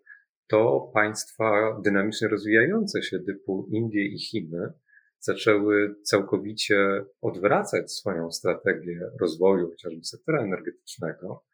to 0.48 0.90
państwa 0.94 1.80
dynamicznie 1.84 2.28
rozwijające 2.28 3.02
się, 3.02 3.18
typu 3.20 3.68
Indie 3.72 4.06
i 4.06 4.18
Chiny, 4.18 4.72
zaczęły 5.20 5.94
całkowicie 6.02 7.04
odwracać 7.20 7.92
swoją 7.92 8.32
strategię 8.32 9.00
rozwoju 9.20 9.70
chociażby 9.70 10.04
sektora 10.04 10.42
energetycznego 10.42 11.44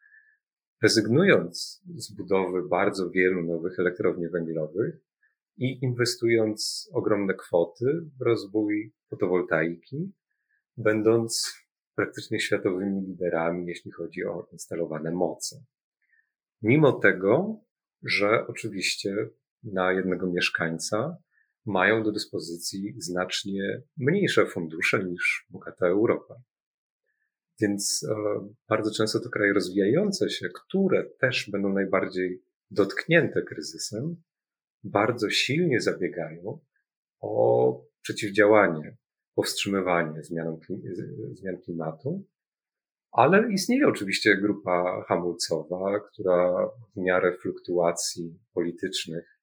rezygnując 0.83 1.83
z 1.95 2.15
budowy 2.15 2.67
bardzo 2.67 3.09
wielu 3.09 3.43
nowych 3.43 3.79
elektrowni 3.79 4.29
węglowych 4.29 4.95
i 5.57 5.83
inwestując 5.83 6.89
ogromne 6.93 7.33
kwoty 7.33 7.85
w 8.19 8.21
rozwój 8.21 8.93
fotowoltaiki, 9.09 10.13
będąc 10.77 11.53
praktycznie 11.95 12.39
światowymi 12.39 13.01
liderami, 13.01 13.67
jeśli 13.67 13.91
chodzi 13.91 14.25
o 14.25 14.47
instalowane 14.51 15.11
moce. 15.11 15.63
Mimo 16.61 16.91
tego, 16.91 17.59
że 18.03 18.47
oczywiście 18.47 19.15
na 19.63 19.91
jednego 19.91 20.27
mieszkańca 20.27 21.17
mają 21.65 22.03
do 22.03 22.11
dyspozycji 22.11 22.95
znacznie 22.97 23.81
mniejsze 23.97 24.45
fundusze 24.45 25.03
niż 25.03 25.47
bogata 25.49 25.87
Europa. 25.87 26.35
Więc 27.61 28.07
bardzo 28.69 28.91
często 28.91 29.19
to 29.19 29.29
kraje 29.29 29.53
rozwijające 29.53 30.29
się, 30.29 30.49
które 30.49 31.09
też 31.19 31.49
będą 31.51 31.73
najbardziej 31.73 32.43
dotknięte 32.71 33.41
kryzysem, 33.41 34.15
bardzo 34.83 35.29
silnie 35.29 35.81
zabiegają 35.81 36.59
o 37.19 37.85
przeciwdziałanie, 38.01 38.97
powstrzymywanie 39.35 40.23
zmianom, 40.23 40.59
zmian 41.33 41.57
klimatu, 41.57 42.25
ale 43.13 43.51
istnieje 43.51 43.87
oczywiście 43.87 44.37
grupa 44.37 45.03
hamulcowa, 45.07 45.99
która 45.99 46.67
w 46.95 47.01
miarę 47.01 47.37
fluktuacji 47.41 48.39
politycznych 48.53 49.39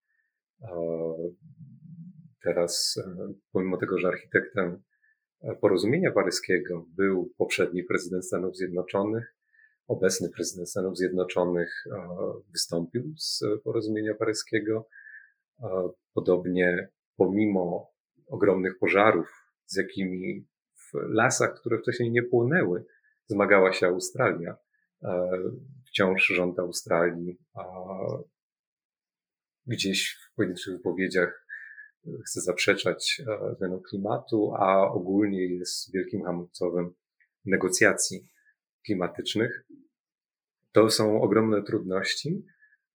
teraz, 2.42 2.94
e, 3.06 3.32
pomimo 3.52 3.76
tego, 3.76 3.98
że 3.98 4.08
architektem 4.08 4.82
porozumienia 5.60 6.12
paryskiego 6.12 6.86
był 6.96 7.32
poprzedni 7.38 7.84
prezydent 7.84 8.26
Stanów 8.26 8.56
Zjednoczonych, 8.56 9.34
obecny 9.88 10.30
prezydent 10.30 10.70
Stanów 10.70 10.96
Zjednoczonych 10.96 11.84
wystąpił 12.52 13.14
z 13.18 13.42
porozumienia 13.64 14.14
paryskiego. 14.14 14.88
Podobnie, 16.14 16.88
pomimo 17.16 17.92
ogromnych 18.26 18.78
pożarów, 18.78 19.26
z 19.66 19.76
jakimi 19.76 20.46
w 20.76 20.92
lasach, 20.94 21.54
które 21.60 21.78
wcześniej 21.78 22.10
nie 22.10 22.22
płonęły, 22.22 22.84
zmagała 23.30 23.72
się 23.72 23.86
Australia. 23.86 24.56
Wciąż 25.86 26.26
rząd 26.26 26.58
Australii 26.58 27.38
gdzieś 29.66 30.18
w 30.32 30.34
pojedynczych 30.34 30.76
wypowiedziach 30.76 31.46
chce 32.26 32.40
zaprzeczać 32.40 33.22
zmianom 33.58 33.82
klimatu, 33.82 34.54
a 34.56 34.90
ogólnie 34.90 35.46
jest 35.46 35.92
wielkim 35.94 36.22
hamulcowym 36.22 36.94
negocjacji 37.44 38.30
klimatycznych. 38.84 39.66
To 40.72 40.90
są 40.90 41.22
ogromne 41.22 41.62
trudności, 41.62 42.46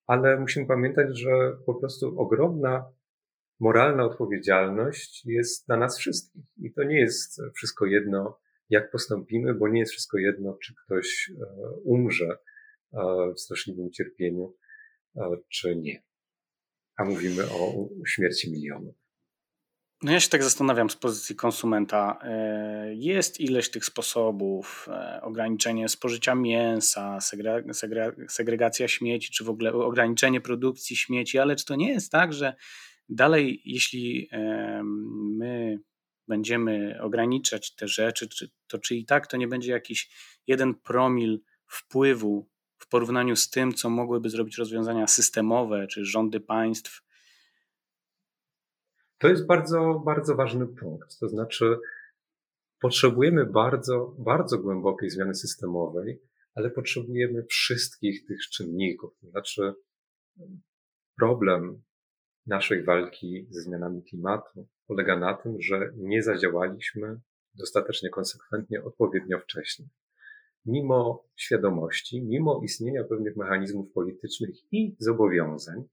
ale 0.08 0.40
musimy 0.40 0.66
pamiętać, 0.66 1.20
że 1.20 1.58
po 1.66 1.76
prostu 1.76 2.20
ogromna 2.20 2.92
moralna 3.60 4.04
odpowiedzialność 4.04 5.26
jest 5.26 5.68
na 5.68 5.78
nas 5.78 5.98
wszystkich. 5.98 6.44
I 6.58 6.74
to 6.74 6.84
nie 6.84 7.00
jest 7.00 7.42
wszystko 7.56 7.86
jedno, 7.86 8.40
jak 8.70 8.92
postąpimy, 8.92 9.54
bo 9.54 9.68
nie 9.68 9.80
jest 9.80 9.92
wszystko 9.92 10.18
jedno, 10.18 10.58
czy 10.64 10.74
ktoś 10.86 11.30
e, 11.30 11.46
umrze 11.84 12.38
e, 12.94 13.00
w 13.36 13.40
straszliwym 13.40 13.92
cierpieniu, 13.92 14.56
e, 15.16 15.22
czy 15.50 15.76
nie. 15.76 16.04
A 16.98 17.06
mówimy 17.06 17.44
o 17.44 17.90
śmierci 18.08 18.52
milionów. 18.52 18.96
No 20.04 20.12
ja 20.12 20.20
się 20.20 20.30
tak 20.30 20.44
zastanawiam 20.44 20.90
z 20.90 20.96
pozycji 20.96 21.36
konsumenta. 21.36 22.20
Jest 22.94 23.40
ileś 23.40 23.72
tych 23.72 23.86
sposobów, 23.86 24.88
ograniczenie 25.22 25.90
spożycia 25.90 26.36
mięsa, 26.36 27.20
segregacja 28.28 28.88
śmieci, 28.88 29.32
czy 29.32 29.44
w 29.44 29.50
ogóle 29.50 29.74
ograniczenie 29.74 30.42
produkcji 30.42 30.96
śmieci, 30.96 31.40
ale 31.40 31.56
czy 31.56 31.66
to 31.66 31.76
nie 31.76 31.94
jest 31.94 32.12
tak, 32.12 32.34
że 32.34 32.56
dalej, 33.10 33.62
jeśli 33.66 34.30
my 35.38 35.80
będziemy 36.28 37.02
ograniczać 37.02 37.76
te 37.76 37.88
rzeczy, 37.88 38.28
to 38.68 38.80
czy 38.80 38.96
i 38.96 39.06
tak 39.06 39.28
to 39.28 39.38
nie 39.38 39.48
będzie 39.48 39.72
jakiś 39.72 40.10
jeden 40.48 40.76
promil 40.76 41.40
wpływu 41.68 42.50
w 42.78 42.88
porównaniu 42.88 43.36
z 43.36 43.50
tym, 43.50 43.74
co 43.74 43.90
mogłyby 43.90 44.30
zrobić 44.30 44.58
rozwiązania 44.58 45.08
systemowe, 45.08 45.88
czy 45.88 46.06
rządy 46.06 46.40
państw 46.40 47.06
to 49.18 49.28
jest 49.28 49.46
bardzo, 49.46 50.02
bardzo 50.06 50.36
ważny 50.36 50.68
punkt. 50.68 51.20
To 51.20 51.30
znaczy, 51.30 51.78
potrzebujemy 52.80 53.46
bardzo, 53.46 54.16
bardzo 54.20 54.58
głębokiej 54.58 55.10
zmiany 55.10 55.36
systemowej, 55.36 56.22
ale 56.56 56.70
potrzebujemy 56.70 57.46
wszystkich 57.50 58.26
tych 58.26 58.40
czynników. 58.42 59.18
To 59.22 59.28
znaczy, 59.30 59.74
problem 61.18 61.82
naszej 62.48 62.84
walki 62.84 63.48
ze 63.50 63.62
zmianami 63.62 64.04
klimatu 64.04 64.68
polega 64.88 65.20
na 65.20 65.34
tym, 65.34 65.62
że 65.62 65.92
nie 65.96 66.24
zadziałaliśmy 66.24 67.20
dostatecznie 67.56 68.10
konsekwentnie, 68.10 68.84
odpowiednio 68.84 69.40
wcześnie. 69.40 69.86
Mimo 70.66 71.28
świadomości, 71.36 72.24
mimo 72.24 72.62
istnienia 72.64 73.04
pewnych 73.04 73.38
mechanizmów 73.38 73.92
politycznych 73.94 74.74
i 74.74 74.96
zobowiązań, 75.00 75.84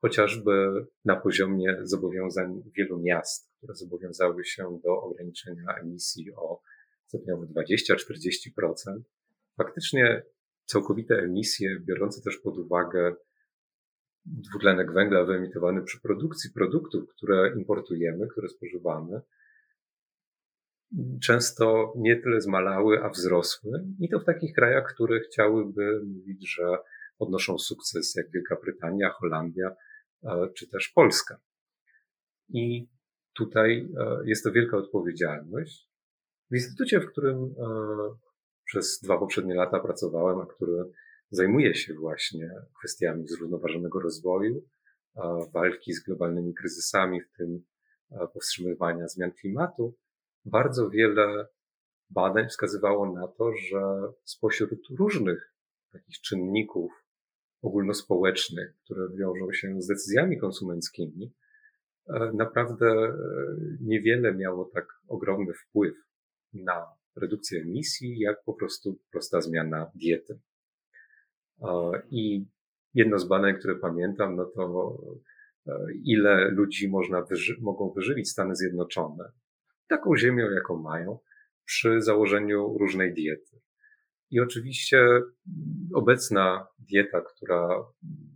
chociażby 0.00 0.86
na 1.04 1.16
poziomie 1.16 1.76
zobowiązań 1.82 2.62
wielu 2.76 3.00
miast, 3.00 3.50
które 3.58 3.74
zobowiązały 3.74 4.44
się 4.44 4.80
do 4.84 5.02
ograniczenia 5.02 5.74
emisji 5.82 6.34
o 6.36 6.62
stopniowo 7.06 7.42
20-40%. 7.42 9.00
Faktycznie 9.56 10.22
całkowite 10.64 11.14
emisje, 11.14 11.80
biorące 11.80 12.22
też 12.22 12.36
pod 12.36 12.58
uwagę 12.58 13.16
dwutlenek 14.50 14.92
węgla 14.92 15.24
wyemitowany 15.24 15.82
przy 15.82 16.00
produkcji 16.00 16.50
produktów, 16.54 17.08
które 17.16 17.52
importujemy, 17.56 18.26
które 18.28 18.48
spożywamy, 18.48 19.20
często 21.22 21.92
nie 21.96 22.16
tyle 22.16 22.40
zmalały, 22.40 23.04
a 23.04 23.08
wzrosły. 23.08 23.84
I 24.00 24.08
to 24.08 24.20
w 24.20 24.24
takich 24.24 24.54
krajach, 24.54 24.94
które 24.94 25.20
chciałyby 25.20 26.00
mówić, 26.04 26.54
że 26.54 26.78
odnoszą 27.18 27.58
sukces, 27.58 28.14
jak 28.14 28.30
Wielka 28.30 28.56
Brytania, 28.62 29.10
Holandia, 29.10 29.70
E, 30.24 30.48
czy 30.56 30.68
też 30.68 30.88
Polska. 30.88 31.40
I 32.48 32.88
tutaj 33.36 33.88
e, 33.98 34.20
jest 34.24 34.44
to 34.44 34.52
wielka 34.52 34.76
odpowiedzialność. 34.76 35.88
W 36.50 36.54
instytucie, 36.54 37.00
w 37.00 37.06
którym 37.06 37.36
e, 37.36 37.54
przez 38.64 39.00
dwa 39.00 39.18
poprzednie 39.18 39.54
lata 39.54 39.80
pracowałem, 39.80 40.40
a 40.40 40.46
który 40.46 40.84
zajmuje 41.30 41.74
się 41.74 41.94
właśnie 41.94 42.50
kwestiami 42.78 43.28
zrównoważonego 43.28 44.00
rozwoju, 44.00 44.62
walki 45.54 45.92
z 45.92 46.00
globalnymi 46.00 46.54
kryzysami, 46.54 47.20
w 47.20 47.36
tym 47.36 47.64
powstrzymywania 48.34 49.08
zmian 49.08 49.32
klimatu, 49.32 49.94
bardzo 50.44 50.90
wiele 50.90 51.46
badań 52.10 52.48
wskazywało 52.48 53.12
na 53.12 53.28
to, 53.28 53.52
że 53.56 53.80
spośród 54.24 54.70
różnych 54.98 55.54
takich 55.92 56.20
czynników 56.20 56.92
ogólnospołecznych, 57.62 58.74
które 58.84 59.08
wiążą 59.16 59.52
się 59.52 59.82
z 59.82 59.86
decyzjami 59.86 60.38
konsumenckimi, 60.38 61.34
e, 62.08 62.32
naprawdę 62.34 62.86
e, 62.86 63.16
niewiele 63.80 64.34
miało 64.34 64.70
tak 64.74 64.86
ogromny 65.08 65.52
wpływ 65.54 65.94
na 66.52 66.86
redukcję 67.16 67.60
emisji, 67.60 68.18
jak 68.18 68.44
po 68.44 68.54
prostu 68.54 68.98
prosta 69.10 69.40
zmiana 69.40 69.90
diety. 69.94 70.38
E, 71.62 72.02
I 72.10 72.46
jedno 72.94 73.18
z 73.18 73.28
badań, 73.28 73.54
które 73.58 73.74
pamiętam, 73.74 74.36
no 74.36 74.44
to 74.44 74.96
ile 76.04 76.50
ludzi 76.50 76.88
można 76.88 77.22
wyży 77.22 77.56
mogą 77.60 77.92
wyżywić 77.96 78.30
Stany 78.30 78.56
Zjednoczone 78.56 79.32
taką 79.88 80.16
ziemią, 80.16 80.50
jaką 80.50 80.76
mają, 80.76 81.18
przy 81.64 82.02
założeniu 82.02 82.78
różnej 82.78 83.14
diety. 83.14 83.60
I 84.30 84.40
oczywiście 84.40 85.06
obecna 85.94 86.66
dieta, 86.78 87.20
która 87.20 87.68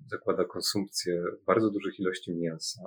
zakłada 0.07 0.45
konsumpcję 0.45 1.23
bardzo 1.47 1.71
dużych 1.71 2.01
ilości 2.01 2.33
mięsa, 2.35 2.83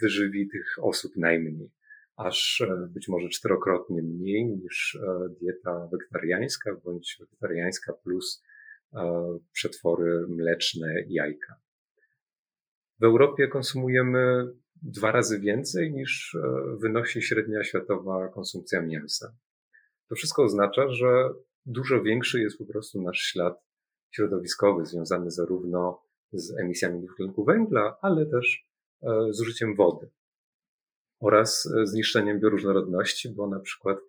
wyżywi 0.00 0.48
tych 0.48 0.66
osób 0.82 1.12
najmniej, 1.16 1.70
aż 2.16 2.60
e, 2.60 2.88
być 2.94 3.08
może 3.08 3.28
czterokrotnie 3.28 4.02
mniej 4.02 4.46
niż 4.46 4.98
e, 5.02 5.28
dieta 5.40 5.88
wegetariańska 5.92 6.70
bądź 6.84 7.16
wegetariańska 7.20 7.92
plus 7.92 8.42
e, 8.42 8.53
przetwory 9.52 10.26
mleczne, 10.28 10.94
jajka. 11.08 11.54
W 13.00 13.04
Europie 13.04 13.48
konsumujemy 13.48 14.46
dwa 14.82 15.12
razy 15.12 15.40
więcej 15.40 15.92
niż 15.92 16.36
wynosi 16.80 17.22
średnia 17.22 17.64
światowa 17.64 18.28
konsumpcja 18.28 18.82
mięsa. 18.82 19.36
To 20.08 20.14
wszystko 20.14 20.42
oznacza, 20.42 20.88
że 20.88 21.30
dużo 21.66 22.02
większy 22.02 22.40
jest 22.40 22.58
po 22.58 22.64
prostu 22.64 23.02
nasz 23.02 23.18
ślad 23.18 23.64
środowiskowy, 24.10 24.86
związany 24.86 25.30
zarówno 25.30 26.02
z 26.32 26.58
emisjami 26.58 27.06
dwutlenku 27.06 27.44
węgla, 27.44 27.96
ale 28.02 28.26
też 28.26 28.66
e, 29.02 29.32
z 29.32 29.40
użyciem 29.40 29.76
wody 29.76 30.10
oraz 31.20 31.66
e, 31.66 31.86
zniszczeniem 31.86 32.40
bioróżnorodności, 32.40 33.30
bo 33.30 33.48
na 33.48 33.60
przykład 33.60 33.98
e, 33.98 34.02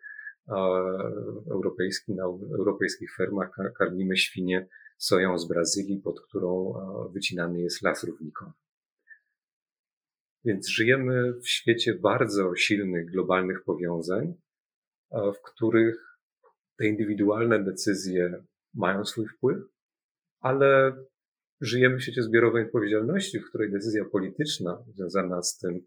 europejski, 1.51 2.13
na 2.13 2.23
europejskich 2.60 3.15
fermach 3.15 3.49
karmimy 3.77 4.17
świnie 4.17 4.67
soją 4.97 5.38
z 5.38 5.47
Brazylii, 5.47 6.01
pod 6.01 6.21
którą 6.21 6.73
wycinany 7.13 7.62
jest 7.62 7.81
las 7.81 8.03
równikowy. 8.03 8.51
Więc 10.45 10.69
żyjemy 10.69 11.34
w 11.34 11.47
świecie 11.47 11.95
bardzo 11.95 12.55
silnych 12.55 13.12
globalnych 13.12 13.63
powiązań, 13.63 14.34
w 15.12 15.41
których 15.43 16.19
te 16.77 16.88
indywidualne 16.88 17.63
decyzje 17.63 18.43
mają 18.73 19.05
swój 19.05 19.27
wpływ, 19.27 19.58
ale 20.39 20.95
żyjemy 21.62 21.97
w 21.97 22.01
świecie 22.03 22.23
zbiorowej 22.23 22.65
odpowiedzialności, 22.65 23.39
w 23.39 23.49
której 23.49 23.71
decyzja 23.71 24.05
polityczna 24.05 24.84
związana 24.88 25.43
z 25.43 25.58
tym, 25.58 25.86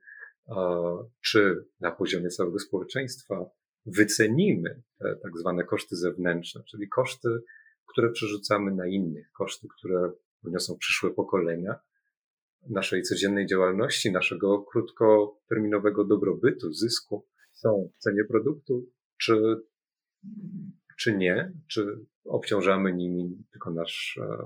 czy 1.24 1.64
na 1.80 1.90
poziomie 1.92 2.28
całego 2.28 2.58
społeczeństwa 2.58 3.50
wycenimy 3.96 4.82
te 4.98 5.16
tak 5.22 5.38
zwane 5.38 5.64
koszty 5.64 5.96
zewnętrzne, 5.96 6.62
czyli 6.64 6.88
koszty, 6.88 7.28
które 7.86 8.10
przerzucamy 8.10 8.74
na 8.74 8.86
innych, 8.86 9.30
koszty, 9.32 9.68
które 9.78 10.12
poniosą 10.42 10.78
przyszłe 10.78 11.10
pokolenia, 11.10 11.74
naszej 12.70 13.02
codziennej 13.02 13.46
działalności, 13.46 14.12
naszego 14.12 14.62
krótkoterminowego 14.62 16.04
dobrobytu, 16.04 16.72
zysku, 16.72 17.26
są 17.52 17.90
w 17.96 17.98
cenie 17.98 18.24
produktu, 18.24 18.90
czy, 19.18 19.56
czy 20.98 21.16
nie, 21.16 21.52
czy 21.66 22.06
obciążamy 22.24 22.92
nimi 22.92 23.44
tylko 23.52 23.70
nasz 23.70 24.20
e, 24.22 24.38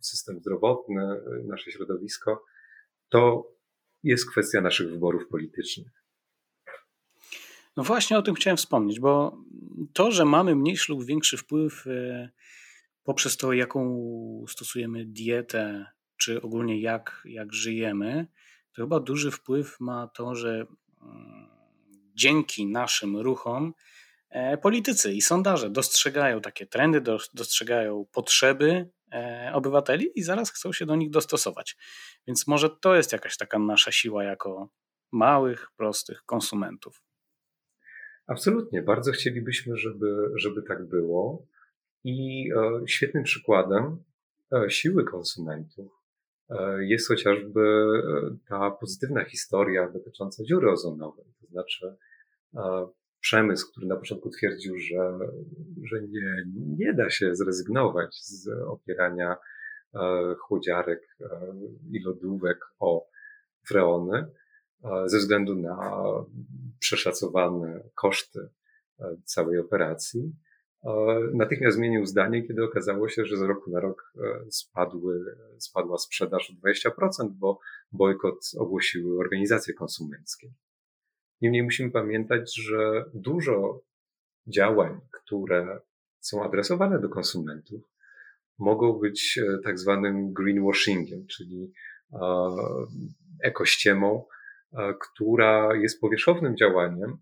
system 0.00 0.40
zdrowotny, 0.40 1.20
nasze 1.44 1.70
środowisko, 1.70 2.44
to 3.08 3.52
jest 4.02 4.30
kwestia 4.30 4.60
naszych 4.60 4.90
wyborów 4.90 5.28
politycznych. 5.28 6.01
No 7.76 7.82
właśnie 7.82 8.18
o 8.18 8.22
tym 8.22 8.34
chciałem 8.34 8.56
wspomnieć, 8.56 9.00
bo 9.00 9.38
to, 9.92 10.12
że 10.12 10.24
mamy 10.24 10.54
mniejszy 10.54 10.92
lub 10.92 11.04
większy 11.04 11.36
wpływ 11.36 11.86
e, 11.86 12.30
poprzez 13.02 13.36
to, 13.36 13.52
jaką 13.52 14.44
stosujemy 14.48 15.04
dietę, 15.04 15.86
czy 16.16 16.42
ogólnie 16.42 16.80
jak, 16.80 17.22
jak 17.24 17.52
żyjemy, 17.52 18.26
to 18.72 18.82
chyba 18.82 19.00
duży 19.00 19.30
wpływ 19.30 19.80
ma 19.80 20.08
to, 20.08 20.34
że 20.34 20.66
mm, 21.02 21.48
dzięki 22.14 22.66
naszym 22.66 23.16
ruchom 23.16 23.74
e, 24.30 24.58
politycy 24.58 25.12
i 25.12 25.22
sondaże 25.22 25.70
dostrzegają 25.70 26.40
takie 26.40 26.66
trendy, 26.66 27.00
dostrzegają 27.34 28.06
potrzeby 28.12 28.90
e, 29.12 29.50
obywateli 29.54 30.08
i 30.14 30.22
zaraz 30.22 30.50
chcą 30.50 30.72
się 30.72 30.86
do 30.86 30.96
nich 30.96 31.10
dostosować. 31.10 31.76
Więc 32.26 32.46
może 32.46 32.70
to 32.70 32.94
jest 32.94 33.12
jakaś 33.12 33.36
taka 33.36 33.58
nasza 33.58 33.92
siła 33.92 34.24
jako 34.24 34.68
małych, 35.12 35.70
prostych 35.76 36.22
konsumentów. 36.26 37.02
Absolutnie. 38.26 38.82
Bardzo 38.82 39.12
chcielibyśmy, 39.12 39.76
żeby, 39.76 40.30
żeby 40.34 40.62
tak 40.62 40.88
było. 40.88 41.46
I 42.04 42.48
e, 42.56 42.88
świetnym 42.88 43.24
przykładem 43.24 44.02
siły 44.68 45.04
konsumentów 45.04 46.02
E, 46.50 46.84
jest 46.84 47.08
chociażby 47.08 47.60
e, 47.60 48.36
ta 48.48 48.70
pozytywna 48.70 49.24
historia 49.24 49.90
dotycząca 49.90 50.44
dziury 50.44 50.70
ozonowej. 50.70 51.24
To 51.40 51.46
znaczy, 51.46 51.96
e, 52.54 52.86
przemysł, 53.20 53.70
który 53.70 53.86
na 53.86 53.96
początku 53.96 54.30
twierdził, 54.30 54.78
że, 54.78 55.18
że 55.82 56.02
nie, 56.02 56.44
nie 56.76 56.94
da 56.94 57.10
się 57.10 57.34
zrezygnować 57.34 58.14
z 58.14 58.48
opierania 58.48 59.36
chłodziarek 60.38 61.16
i 61.90 62.02
lodówek 62.04 62.58
o 62.78 63.06
freony 63.68 64.26
ze 65.06 65.18
względu 65.18 65.54
na 65.54 65.92
przeszacowane 66.82 67.82
koszty 67.94 68.48
całej 69.24 69.58
operacji 69.58 70.32
natychmiast 71.34 71.76
zmienił 71.76 72.06
zdanie, 72.06 72.42
kiedy 72.42 72.64
okazało 72.64 73.08
się, 73.08 73.24
że 73.24 73.36
z 73.36 73.42
roku 73.42 73.70
na 73.70 73.80
rok 73.80 74.12
e, 74.16 74.50
spadły, 74.50 75.36
spadła 75.58 75.98
sprzedaż 75.98 76.50
o 76.50 76.68
20%, 76.68 77.28
bo 77.30 77.58
bojkot 77.92 78.50
ogłosiły 78.58 79.18
organizacje 79.18 79.74
konsumenckie. 79.74 80.52
Niemniej 81.40 81.62
musimy 81.62 81.90
pamiętać, 81.90 82.56
że 82.56 83.04
dużo 83.14 83.80
działań, 84.46 85.00
które 85.10 85.80
są 86.20 86.44
adresowane 86.44 87.00
do 87.00 87.08
konsumentów, 87.08 87.82
mogą 88.58 88.92
być 88.92 89.38
e, 89.38 89.58
tak 89.64 89.78
zwanym 89.78 90.32
greenwashingiem, 90.32 91.26
czyli 91.26 91.72
e, 92.12 92.18
ekościemą, 93.42 94.24
która 95.00 95.76
jest 95.76 96.00
powierzchownym 96.00 96.56
działaniem, 96.56 97.18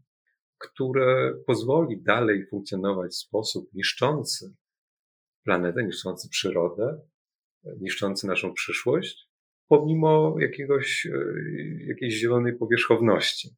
które 0.59 1.35
pozwoli 1.47 2.03
dalej 2.03 2.47
funkcjonować 2.47 3.13
w 3.13 3.17
sposób 3.17 3.75
niszczący 3.75 4.55
planetę, 5.45 5.85
niszczący 5.85 6.29
przyrodę, 6.29 7.01
niszczący 7.81 8.27
naszą 8.27 8.53
przyszłość, 8.53 9.31
pomimo 9.69 10.37
jakiegoś, 10.41 11.07
e, 11.07 11.13
jakiejś 11.87 12.15
zielonej 12.15 12.57
powierzchowności. 12.59 13.49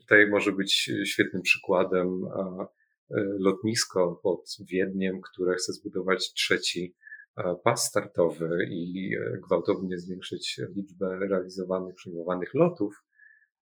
Tutaj 0.00 0.30
może 0.30 0.52
być 0.52 0.90
świetnym 1.04 1.42
przykładem 1.42 2.06
e, 2.24 2.66
lotnisko 3.38 4.20
pod 4.22 4.56
Wiedniem, 4.70 5.20
które 5.20 5.54
chce 5.54 5.72
zbudować 5.72 6.32
trzeci 6.32 6.96
pas 7.64 7.84
startowy 7.88 8.66
i 8.70 9.16
e, 9.16 9.38
gwałtownie 9.46 9.98
zwiększyć 9.98 10.60
liczbę 10.76 11.18
realizowanych, 11.18 11.94
przyjmowanych 11.94 12.54
lotów 12.54 13.06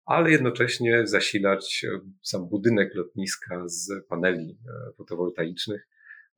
ale 0.05 0.31
jednocześnie 0.31 1.07
zasilać 1.07 1.85
e, 1.85 2.01
sam 2.23 2.49
budynek 2.49 2.95
lotniska 2.95 3.63
z 3.67 4.07
paneli 4.09 4.59
e, 4.69 4.93
fotowoltaicznych 4.93 5.89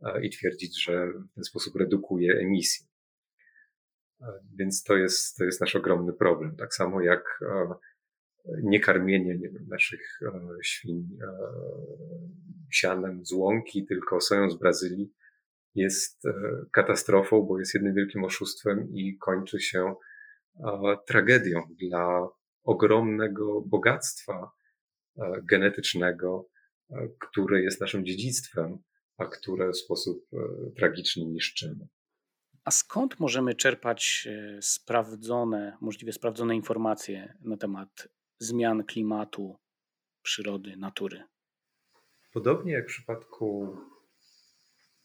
e, 0.03 0.27
i 0.27 0.31
twierdzić, 0.31 0.85
że 0.85 1.07
w 1.07 1.35
ten 1.35 1.45
sposób 1.45 1.77
redukuje 1.77 2.39
emisję. 2.39 2.87
Więc 4.59 4.83
to 4.83 4.97
jest, 4.97 5.37
to 5.37 5.45
jest 5.45 5.61
nasz 5.61 5.77
ogromny 5.77 6.13
problem. 6.13 6.57
Tak 6.57 6.75
samo 6.75 7.01
jak 7.01 7.41
niekarmienie 8.63 9.39
nie 9.39 9.49
wiem, 9.49 9.67
naszych 9.69 10.21
świń 10.63 11.09
sianem 12.71 13.27
z 13.27 13.33
łąki, 13.33 13.87
tylko 13.87 14.21
soją 14.21 14.51
z 14.51 14.59
Brazylii 14.59 15.13
jest 15.77 16.23
katastrofą, 16.73 17.43
bo 17.43 17.59
jest 17.59 17.75
jednym 17.75 17.95
wielkim 17.95 18.25
oszustwem 18.25 18.89
i 18.95 19.17
kończy 19.19 19.61
się 19.61 19.95
tragedią 21.07 21.63
dla 21.81 22.29
ogromnego 22.67 23.61
bogactwa 23.61 24.51
e, 25.19 25.43
genetycznego, 25.43 26.49
e, 26.91 27.09
które 27.21 27.63
jest 27.63 27.81
naszym 27.81 28.05
dziedzictwem, 28.05 28.79
a 29.19 29.27
które 29.27 29.71
w 29.71 29.77
sposób 29.77 30.27
e, 30.33 30.37
tragiczny 30.77 31.25
niszczymy. 31.25 31.89
A 32.65 32.71
skąd 32.71 33.21
możemy 33.21 33.55
czerpać 33.55 34.29
sprawdzone, 34.61 35.77
możliwie 35.81 36.13
sprawdzone 36.13 36.57
informacje 36.57 37.35
na 37.41 37.57
temat 37.57 38.09
zmian 38.39 38.85
klimatu, 38.85 39.57
przyrody, 40.23 40.77
natury? 40.77 41.25
Podobnie 42.33 42.73
jak 42.73 42.85
w 42.85 42.89
przypadku 42.89 43.77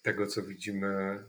tego, 0.01 0.27
co 0.27 0.43
widzimy 0.43 1.19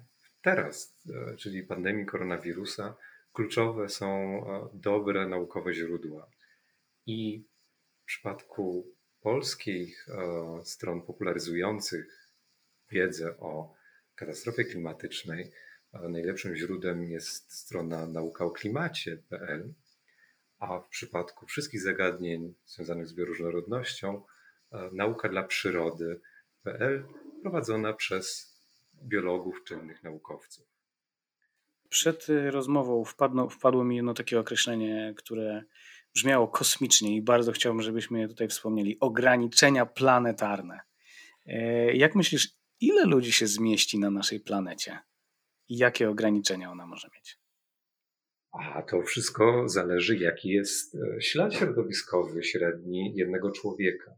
teraz, 0.42 0.98
czyli 1.38 1.62
pandemii 1.62 2.06
koronawirusa, 2.06 2.96
kluczowe 3.32 3.88
są 3.88 4.06
e, 4.08 4.68
dobre 4.74 5.28
naukowe 5.28 5.74
źródła. 5.74 6.30
I 7.06 7.44
w 8.02 8.04
przypadku 8.04 8.94
polskich 9.20 10.08
e, 10.08 10.64
stron 10.64 11.02
popularyzujących 11.02 12.32
wiedzę 12.90 13.38
o 13.38 13.74
katastrofie 14.14 14.64
klimatycznej, 14.64 15.52
e, 15.92 16.08
najlepszym 16.08 16.56
źródłem 16.56 17.04
jest 17.04 17.52
strona 17.52 18.06
naukaoklimacie.pl, 18.06 19.74
a 20.58 20.78
w 20.78 20.88
przypadku 20.88 21.46
wszystkich 21.46 21.80
zagadnień 21.80 22.54
związanych 22.66 23.06
z 23.06 23.14
bioróżnorodnością, 23.14 24.22
nauka 24.92 25.28
dla 25.28 25.42
przyrody.pl 25.42 27.04
prowadzona 27.42 27.92
przez 27.92 28.51
biologów 29.02 29.64
czynnych 29.64 30.02
naukowców. 30.02 30.66
Przed 31.88 32.28
y, 32.28 32.50
rozmową 32.50 33.04
wpadło, 33.04 33.48
wpadło 33.48 33.84
mi 33.84 33.96
jedno 33.96 34.14
takie 34.14 34.40
określenie, 34.40 35.14
które 35.16 35.64
brzmiało 36.14 36.48
kosmicznie 36.48 37.16
i 37.16 37.22
bardzo 37.22 37.52
chciałbym, 37.52 37.82
żebyśmy 37.82 38.20
je 38.20 38.28
tutaj 38.28 38.48
wspomnieli. 38.48 39.00
Ograniczenia 39.00 39.86
planetarne. 39.86 40.80
E, 41.46 41.92
jak 41.96 42.14
myślisz, 42.14 42.48
ile 42.80 43.04
ludzi 43.04 43.32
się 43.32 43.46
zmieści 43.46 43.98
na 43.98 44.10
naszej 44.10 44.40
planecie? 44.40 44.98
I 45.68 45.76
jakie 45.76 46.10
ograniczenia 46.10 46.70
ona 46.70 46.86
może 46.86 47.08
mieć? 47.14 47.38
A 48.52 48.82
to 48.82 49.02
wszystko 49.02 49.68
zależy, 49.68 50.18
jaki 50.18 50.48
jest 50.48 50.94
e, 50.94 51.20
ślad 51.20 51.54
środowiskowy 51.54 52.44
średni 52.44 53.12
jednego 53.16 53.50
człowieka. 53.50 54.14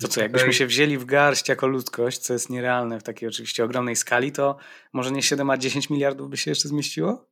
To 0.00 0.08
co, 0.08 0.20
jakbyśmy 0.20 0.52
się 0.52 0.66
wzięli 0.66 0.98
w 0.98 1.04
garść 1.04 1.48
jako 1.48 1.66
ludzkość, 1.66 2.18
co 2.18 2.32
jest 2.32 2.50
nierealne 2.50 3.00
w 3.00 3.02
takiej 3.02 3.28
oczywiście 3.28 3.64
ogromnej 3.64 3.96
skali, 3.96 4.32
to 4.32 4.56
może 4.92 5.10
nie 5.10 5.22
7, 5.22 5.50
a 5.50 5.58
10 5.58 5.90
miliardów 5.90 6.30
by 6.30 6.36
się 6.36 6.50
jeszcze 6.50 6.68
zmieściło? 6.68 7.30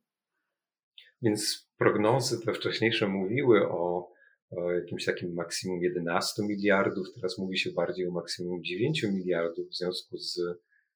Więc 1.21 1.69
prognozy 1.77 2.45
te 2.45 2.53
wcześniejsze 2.53 3.07
mówiły 3.07 3.69
o, 3.69 4.11
o 4.51 4.71
jakimś 4.71 5.05
takim 5.05 5.33
maksimum 5.33 5.83
11 5.83 6.43
miliardów, 6.43 7.07
teraz 7.15 7.37
mówi 7.37 7.57
się 7.57 7.71
bardziej 7.71 8.07
o 8.07 8.11
maksimum 8.11 8.63
9 8.63 9.03
miliardów 9.03 9.69
w 9.69 9.75
związku 9.75 10.17
z 10.17 10.39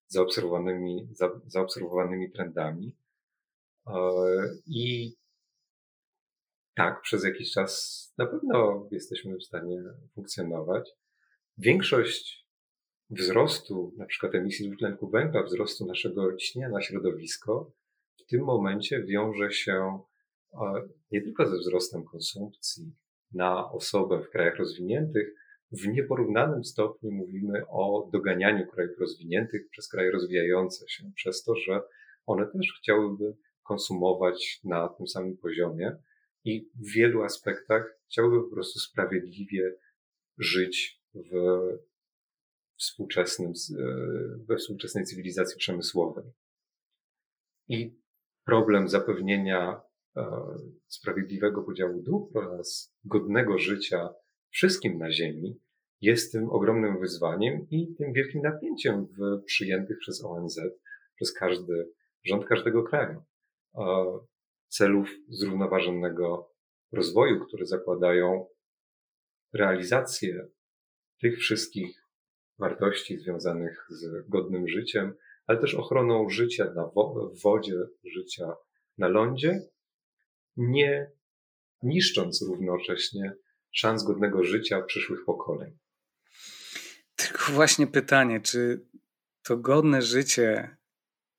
zaobserwowanymi, 0.08 1.08
za, 1.12 1.42
zaobserwowanymi 1.48 2.32
trendami. 2.32 2.98
E, 3.88 3.94
I 4.66 5.14
tak, 6.76 7.02
przez 7.02 7.24
jakiś 7.24 7.52
czas 7.52 8.14
na 8.18 8.26
pewno 8.26 8.88
jesteśmy 8.92 9.38
w 9.38 9.44
stanie 9.44 9.84
funkcjonować. 10.16 10.90
Większość 11.58 12.48
wzrostu, 13.10 13.94
na 13.98 14.06
przykład 14.06 14.36
emisji 14.36 14.68
dwutlenku 14.68 15.10
węgla, 15.10 15.44
wzrostu 15.44 15.86
naszego 15.86 16.36
ciśnienia 16.36 16.70
na 16.70 16.82
środowisko, 16.82 17.72
w 18.18 18.26
tym 18.26 18.44
momencie 18.44 19.04
wiąże 19.04 19.52
się 19.52 20.00
nie 21.12 21.22
tylko 21.22 21.46
ze 21.46 21.58
wzrostem 21.58 22.04
konsumpcji 22.04 22.96
na 23.32 23.72
osobę 23.72 24.22
w 24.22 24.30
krajach 24.30 24.56
rozwiniętych, 24.56 25.36
w 25.72 25.88
nieporównanym 25.88 26.63
stopniu 26.63 27.12
mówimy 27.12 27.68
o 27.68 28.10
doganianiu 28.13 28.68
krajów 28.68 29.00
rozwiniętych 29.00 29.70
przez 29.70 29.88
kraje 29.88 30.12
rozwijające 30.12 30.89
się, 30.89 31.12
przez 31.16 31.44
to, 31.44 31.56
że 31.56 31.82
one 32.26 32.48
też 32.48 32.80
chciałyby 32.82 33.36
konsumować 33.63 34.60
na 34.63 34.89
tym 34.89 35.08
samym 35.08 35.38
poziomie 35.38 35.96
i 36.44 36.70
w 36.76 36.94
wielu 36.94 37.24
aspektach 37.24 38.00
chciałyby 38.06 38.44
po 38.44 38.56
prostu 38.56 38.80
sprawiedliwie 38.80 39.76
żyć 40.38 41.03
w 41.15 41.34
współczesnym, 42.78 43.54
e, 43.80 43.86
we 44.47 44.56
współczesnej 44.58 45.06
cywilizacji 45.06 45.58
przemysłowej. 45.58 46.23
I 47.67 47.99
problem 48.45 48.89
zapewnienia 48.89 49.82
e, 50.17 50.26
sprawiedliwego 50.88 51.63
podziału 51.63 52.04
dóbr 52.04 52.38
oraz 52.38 52.95
godnego 53.06 53.58
życia 53.58 54.10
wszystkim 54.49 54.97
na 54.97 55.12
Ziemi 55.12 55.60
jest 56.02 56.32
tym 56.32 56.49
ogromnym 56.49 56.99
wyzwaniem 56.99 57.67
i 57.69 57.95
tym 57.95 58.13
wielkim 58.13 58.41
napięciem 58.41 59.06
w 59.06 59.43
przyjętych 59.45 59.97
przez 59.99 60.23
ONZ, 60.26 60.60
przez 61.15 61.34
każdy 61.34 61.91
rząd 62.23 62.45
każdego 62.45 62.84
kraju 62.84 63.23
celów 64.67 65.10
zrównoważonego 65.30 66.54
rozwoju, 66.91 67.45
które 67.45 67.65
zakładają 67.65 68.45
realizację 69.54 70.47
tych 71.24 71.40
wszystkich 71.40 72.04
wartości 72.60 73.18
związanych 73.18 73.86
z 73.90 74.30
godnym 74.30 74.68
życiem, 74.68 75.14
ale 75.48 75.60
też 75.60 75.76
ochroną 75.76 76.30
życia 76.30 76.66
na 76.76 76.86
wo 76.86 77.32
w 77.36 77.42
wodzie, 77.42 77.76
życia 78.04 78.54
na 78.98 79.08
lądzie, 79.08 79.62
nie 80.58 81.12
niszcząc 81.84 82.42
równocześnie 82.42 83.34
szans 83.72 84.04
godnego 84.04 84.44
życia 84.44 84.82
przyszłych 84.82 85.26
pokoleń. 85.26 85.78
Tylko 87.16 87.52
właśnie 87.52 87.88
pytanie, 87.88 88.42
czy 88.42 88.86
to 89.44 89.58
godne 89.58 90.02
życie 90.02 90.78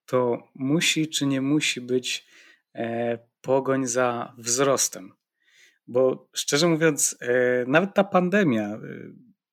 to 0.06 0.48
musi 0.54 1.08
czy 1.08 1.26
nie 1.26 1.40
musi 1.40 1.80
być 1.80 2.26
e, 2.74 3.18
pogoń 3.40 3.86
za 3.86 4.34
wzrostem? 4.38 5.12
Bo 5.86 6.28
szczerze 6.32 6.68
mówiąc, 6.68 7.16
e, 7.20 7.64
nawet 7.66 7.94
ta 7.94 8.04
pandemia 8.04 8.68
e, 8.68 8.80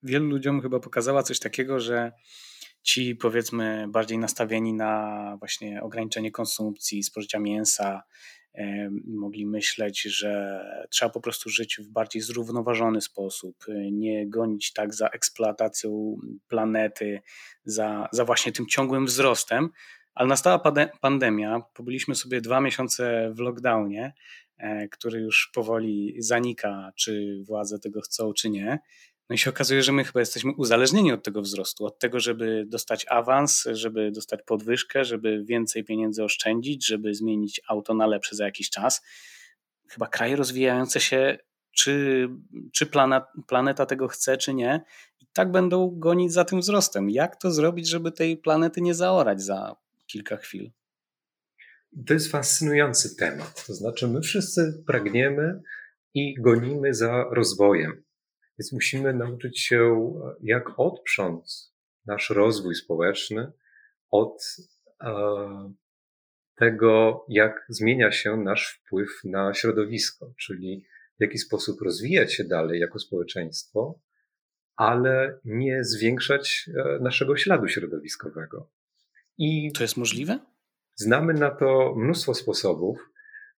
wielu 0.03 0.25
ludziom 0.25 0.61
chyba 0.61 0.79
pokazała 0.79 1.23
coś 1.23 1.39
takiego, 1.39 1.79
że 1.79 2.11
ci 2.83 3.15
powiedzmy 3.15 3.85
bardziej 3.89 4.17
nastawieni 4.17 4.73
na 4.73 5.35
właśnie 5.39 5.81
ograniczenie 5.81 6.31
konsumpcji, 6.31 7.03
spożycia 7.03 7.39
mięsa, 7.39 8.03
mogli 9.07 9.45
myśleć, 9.45 10.01
że 10.01 10.63
trzeba 10.89 11.11
po 11.11 11.21
prostu 11.21 11.49
żyć 11.49 11.77
w 11.77 11.87
bardziej 11.87 12.21
zrównoważony 12.21 13.01
sposób, 13.01 13.65
nie 13.91 14.29
gonić 14.29 14.73
tak 14.73 14.93
za 14.93 15.07
eksploatacją 15.07 16.17
planety, 16.47 17.21
za, 17.65 18.07
za 18.11 18.25
właśnie 18.25 18.51
tym 18.51 18.67
ciągłym 18.67 19.05
wzrostem. 19.05 19.69
Ale 20.13 20.29
nastała 20.29 20.71
pandemia, 21.01 21.61
pobyliśmy 21.73 22.15
sobie 22.15 22.41
dwa 22.41 22.61
miesiące 22.61 23.31
w 23.35 23.39
lockdownie, 23.39 24.13
e, 24.57 24.87
który 24.87 25.19
już 25.19 25.51
powoli 25.53 26.15
zanika, 26.19 26.91
czy 26.95 27.43
władze 27.47 27.79
tego 27.79 28.01
chcą, 28.01 28.33
czy 28.33 28.49
nie. 28.49 28.79
No 29.31 29.35
i 29.35 29.37
się 29.37 29.49
okazuje, 29.49 29.83
że 29.83 29.91
my 29.91 30.03
chyba 30.03 30.19
jesteśmy 30.19 30.51
uzależnieni 30.51 31.11
od 31.11 31.23
tego 31.23 31.41
wzrostu, 31.41 31.85
od 31.85 31.99
tego, 31.99 32.19
żeby 32.19 32.65
dostać 32.67 33.05
awans, 33.09 33.67
żeby 33.71 34.11
dostać 34.11 34.39
podwyżkę, 34.45 35.05
żeby 35.05 35.43
więcej 35.43 35.83
pieniędzy 35.83 36.23
oszczędzić, 36.23 36.87
żeby 36.87 37.15
zmienić 37.15 37.61
auto 37.67 37.93
na 37.93 38.07
lepsze 38.07 38.35
za 38.35 38.45
jakiś 38.45 38.69
czas. 38.69 39.01
Chyba 39.89 40.07
kraje 40.07 40.35
rozwijające 40.35 40.99
się, 40.99 41.37
czy, 41.71 42.27
czy 42.73 42.85
planeta, 42.85 43.27
planeta 43.47 43.85
tego 43.85 44.07
chce, 44.07 44.37
czy 44.37 44.53
nie, 44.53 44.81
i 45.19 45.25
tak 45.33 45.51
będą 45.51 45.99
gonić 45.99 46.33
za 46.33 46.45
tym 46.45 46.59
wzrostem. 46.59 47.09
Jak 47.09 47.35
to 47.35 47.51
zrobić, 47.51 47.89
żeby 47.89 48.11
tej 48.11 48.37
planety 48.37 48.81
nie 48.81 48.95
zaorać 48.95 49.41
za 49.41 49.75
kilka 50.07 50.37
chwil? 50.37 50.71
To 52.07 52.13
jest 52.13 52.31
fascynujący 52.31 53.15
temat. 53.15 53.65
To 53.67 53.73
znaczy, 53.73 54.07
my 54.07 54.21
wszyscy 54.21 54.83
pragniemy 54.87 55.61
i 56.13 56.35
gonimy 56.41 56.93
za 56.93 57.25
rozwojem. 57.31 58.03
Więc 58.59 58.73
musimy 58.73 59.13
nauczyć 59.13 59.59
się, 59.59 60.13
jak 60.41 60.79
odprząc 60.79 61.73
nasz 62.05 62.29
rozwój 62.29 62.75
społeczny 62.75 63.51
od 64.09 64.57
e, 65.01 65.73
tego, 66.55 67.25
jak 67.29 67.65
zmienia 67.69 68.11
się 68.11 68.37
nasz 68.37 68.81
wpływ 68.85 69.09
na 69.23 69.53
środowisko, 69.53 70.33
czyli 70.37 70.85
w 71.19 71.21
jaki 71.21 71.37
sposób 71.37 71.81
rozwijać 71.81 72.33
się 72.33 72.43
dalej 72.43 72.79
jako 72.79 72.99
społeczeństwo, 72.99 73.99
ale 74.75 75.39
nie 75.45 75.83
zwiększać 75.83 76.69
e, 76.75 76.99
naszego 76.99 77.37
śladu 77.37 77.67
środowiskowego. 77.67 78.69
I 79.37 79.71
to 79.71 79.83
jest 79.83 79.97
możliwe? 79.97 80.39
Znamy 80.95 81.33
na 81.33 81.51
to 81.51 81.95
mnóstwo 81.97 82.33
sposobów. 82.33 83.10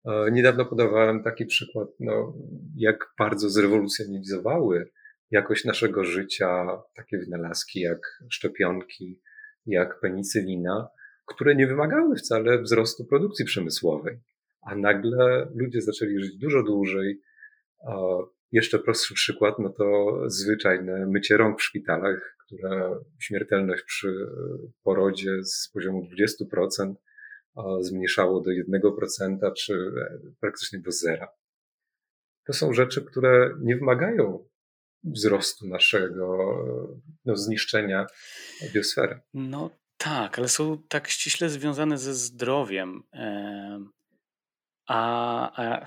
E, 0.04 0.30
niedawno 0.30 0.64
podawałem 0.64 1.22
taki 1.22 1.46
przykład, 1.46 1.88
no, 2.00 2.34
jak 2.76 3.12
bardzo 3.18 3.50
zrewolucjonizowały 3.50 4.90
jakość 5.30 5.64
naszego 5.64 6.04
życia 6.04 6.66
takie 6.96 7.18
wynalazki 7.18 7.80
jak 7.80 8.00
szczepionki, 8.30 9.20
jak 9.66 10.00
penicylina, 10.00 10.88
które 11.26 11.54
nie 11.54 11.66
wymagały 11.66 12.16
wcale 12.16 12.62
wzrostu 12.62 13.04
produkcji 13.04 13.44
przemysłowej. 13.44 14.18
A 14.62 14.76
nagle 14.76 15.48
ludzie 15.54 15.80
zaczęli 15.80 16.18
żyć 16.18 16.38
dużo 16.38 16.62
dłużej. 16.62 17.20
Jeszcze 18.52 18.78
prostszy 18.78 19.14
przykład, 19.14 19.58
no 19.58 19.68
to 19.70 20.16
zwyczajne 20.26 21.06
mycie 21.06 21.36
rąk 21.36 21.60
w 21.60 21.62
szpitalach, 21.62 22.36
które 22.46 23.00
śmiertelność 23.20 23.82
przy 23.82 24.26
porodzie 24.82 25.44
z 25.44 25.70
poziomu 25.74 26.08
20% 26.52 26.94
zmniejszało 27.80 28.40
do 28.40 28.50
1% 28.50 29.52
czy 29.56 29.74
e, 29.74 30.18
praktycznie 30.40 30.78
do 30.78 30.92
zera. 30.92 31.28
To 32.46 32.52
są 32.52 32.72
rzeczy, 32.72 33.04
które 33.04 33.50
nie 33.60 33.76
wymagają 33.76 34.48
wzrostu 35.04 35.68
naszego, 35.68 36.54
no, 37.24 37.36
zniszczenia 37.36 38.06
biosfery. 38.74 39.20
No 39.34 39.70
tak, 39.96 40.38
ale 40.38 40.48
są 40.48 40.82
tak 40.88 41.08
ściśle 41.08 41.48
związane 41.48 41.98
ze 41.98 42.14
zdrowiem. 42.14 43.02
A, 44.86 45.62
a 45.62 45.86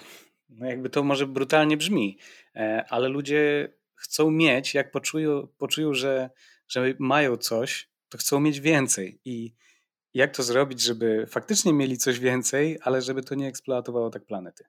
no 0.50 0.66
jakby 0.66 0.90
to 0.90 1.04
może 1.04 1.28
brutalnie 1.28 1.78
brzmi, 1.78 2.20
e, 2.56 2.86
ale 2.90 3.08
ludzie 3.08 3.74
chcą 3.96 4.32
mieć, 4.32 4.74
jak 4.74 4.92
poczują, 4.92 5.48
poczują 5.58 5.94
że, 5.94 6.30
że 6.68 6.94
mają 7.00 7.38
coś, 7.38 7.90
to 8.10 8.18
chcą 8.18 8.40
mieć 8.40 8.60
więcej. 8.60 9.20
I 9.26 9.56
jak 10.16 10.36
to 10.36 10.44
zrobić, 10.44 10.82
żeby 10.82 11.26
faktycznie 11.28 11.74
mieli 11.74 11.98
coś 11.98 12.20
więcej, 12.20 12.78
ale 12.82 13.02
żeby 13.02 13.24
to 13.24 13.36
nie 13.36 13.48
eksploatowało 13.48 14.10
tak 14.10 14.26
planety? 14.26 14.64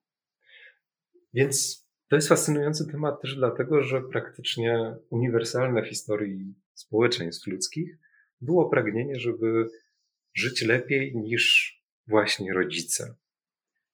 Więc 1.34 1.86
to 2.08 2.16
jest 2.16 2.28
fascynujący 2.28 2.86
temat 2.92 3.22
też 3.22 3.36
dlatego, 3.36 3.82
że 3.82 4.02
praktycznie 4.02 4.96
uniwersalne 5.10 5.82
w 5.82 5.88
historii 5.88 6.54
społeczeństw 6.74 7.46
ludzkich 7.46 7.98
było 8.40 8.70
pragnienie, 8.70 9.20
żeby 9.20 9.68
żyć 10.34 10.62
lepiej 10.62 11.16
niż 11.16 11.76
właśnie 12.06 12.54
rodzice. 12.54 13.14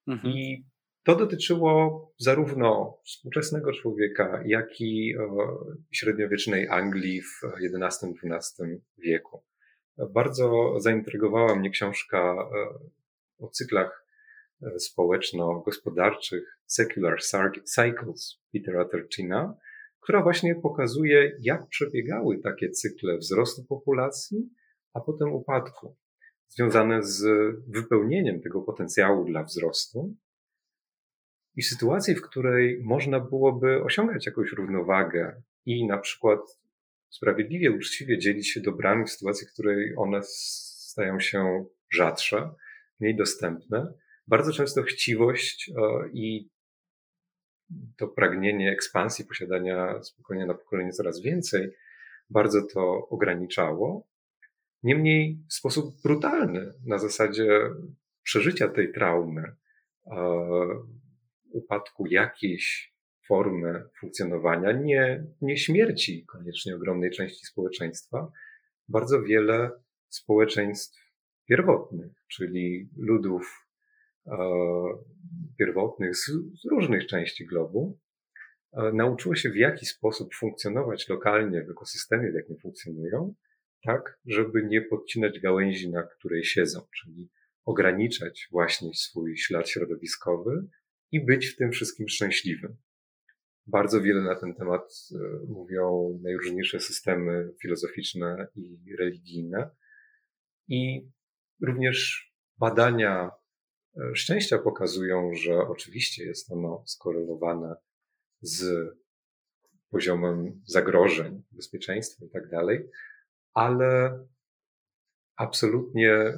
Mhm. 0.06 0.34
I 0.34 0.64
to 1.04 1.16
dotyczyło 1.16 2.12
zarówno 2.18 2.98
współczesnego 3.04 3.72
człowieka, 3.72 4.42
jak 4.46 4.80
i 4.80 5.14
średniowiecznej 5.90 6.68
Anglii 6.68 7.22
w 7.22 7.40
XI-XII 7.44 8.80
wieku. 8.98 9.42
Bardzo 9.98 10.74
zaintrygowała 10.80 11.54
mnie 11.54 11.70
książka 11.70 12.18
e, 12.18 13.44
o 13.44 13.48
cyklach 13.48 14.06
e, 14.62 14.78
społeczno-gospodarczych 14.78 16.58
Secular 16.66 17.18
Cycles 17.64 18.40
Petera 18.52 18.84
Turchina, 18.84 19.54
która 20.00 20.22
właśnie 20.22 20.54
pokazuje, 20.54 21.36
jak 21.40 21.68
przebiegały 21.68 22.38
takie 22.38 22.70
cykle 22.70 23.18
wzrostu 23.18 23.64
populacji, 23.64 24.50
a 24.94 25.00
potem 25.00 25.32
upadku, 25.32 25.96
związane 26.48 27.02
z 27.02 27.24
wypełnieniem 27.68 28.40
tego 28.40 28.62
potencjału 28.62 29.24
dla 29.24 29.44
wzrostu 29.44 30.14
i 31.56 31.62
sytuacji, 31.62 32.14
w 32.14 32.22
której 32.22 32.80
można 32.84 33.20
byłoby 33.20 33.82
osiągać 33.82 34.26
jakąś 34.26 34.52
równowagę 34.52 35.42
i 35.66 35.86
na 35.86 35.98
przykład 35.98 36.40
sprawiedliwie, 37.12 37.70
uczciwie 37.70 38.18
dzielić 38.18 38.52
się 38.52 38.60
dobrami 38.60 39.04
w 39.04 39.10
sytuacji, 39.10 39.46
w 39.46 39.52
której 39.52 39.94
one 39.96 40.20
stają 40.22 41.20
się 41.20 41.64
rzadsze, 41.94 42.50
mniej 43.00 43.16
dostępne. 43.16 43.92
Bardzo 44.26 44.52
często 44.52 44.82
chciwość 44.82 45.70
e, 45.70 46.08
i 46.12 46.50
to 47.96 48.08
pragnienie 48.08 48.72
ekspansji, 48.72 49.24
posiadania 49.24 50.02
spokojnie 50.02 50.46
na 50.46 50.54
pokolenie 50.54 50.92
coraz 50.92 51.22
więcej, 51.22 51.68
bardzo 52.30 52.66
to 52.74 53.08
ograniczało. 53.08 54.08
Niemniej 54.82 55.38
w 55.50 55.54
sposób 55.54 56.02
brutalny, 56.02 56.72
na 56.86 56.98
zasadzie 56.98 57.60
przeżycia 58.22 58.68
tej 58.68 58.92
traumy, 58.92 59.42
e, 59.42 60.16
upadku 61.50 62.06
jakiejś 62.06 62.91
formy 63.32 63.84
funkcjonowania, 64.00 64.72
nie, 64.72 65.24
nie 65.40 65.56
śmierci 65.56 66.24
koniecznie 66.26 66.76
ogromnej 66.76 67.10
części 67.10 67.46
społeczeństwa, 67.46 68.32
bardzo 68.88 69.22
wiele 69.22 69.70
społeczeństw 70.08 70.98
pierwotnych, 71.48 72.12
czyli 72.28 72.90
ludów 72.96 73.66
e, 74.26 74.36
pierwotnych 75.58 76.16
z, 76.16 76.26
z 76.62 76.64
różnych 76.70 77.06
części 77.06 77.46
globu, 77.46 77.98
e, 78.72 78.92
nauczyło 78.92 79.34
się 79.34 79.50
w 79.50 79.56
jaki 79.56 79.86
sposób 79.86 80.34
funkcjonować 80.34 81.08
lokalnie 81.08 81.64
w 81.64 81.70
ekosystemie, 81.70 82.30
w 82.30 82.34
jakim 82.34 82.56
funkcjonują, 82.58 83.34
tak, 83.84 84.18
żeby 84.26 84.66
nie 84.66 84.82
podcinać 84.82 85.40
gałęzi, 85.40 85.90
na 85.90 86.02
której 86.02 86.44
siedzą, 86.44 86.80
czyli 87.00 87.30
ograniczać 87.64 88.48
właśnie 88.50 88.94
swój 88.94 89.38
ślad 89.38 89.68
środowiskowy 89.68 90.68
i 91.12 91.24
być 91.24 91.46
w 91.46 91.56
tym 91.56 91.72
wszystkim 91.72 92.08
szczęśliwym. 92.08 92.76
Bardzo 93.66 94.00
wiele 94.00 94.22
na 94.22 94.34
ten 94.34 94.54
temat 94.54 95.08
e, 95.14 95.18
mówią 95.48 96.18
najróżniejsze 96.22 96.80
systemy 96.80 97.52
filozoficzne 97.62 98.48
i 98.54 98.96
religijne. 98.98 99.70
I 100.68 101.08
również 101.66 102.28
badania 102.58 103.30
e, 103.96 104.16
szczęścia 104.16 104.58
pokazują, 104.58 105.34
że 105.34 105.58
oczywiście 105.58 106.24
jest 106.24 106.52
ono 106.52 106.82
skorelowane 106.86 107.74
z 108.40 108.88
poziomem 109.90 110.62
zagrożeń, 110.66 111.42
bezpieczeństwa 111.52 112.24
i 112.26 112.30
tak 112.30 112.48
dalej, 112.48 112.88
ale 113.54 114.18
absolutnie 115.36 116.32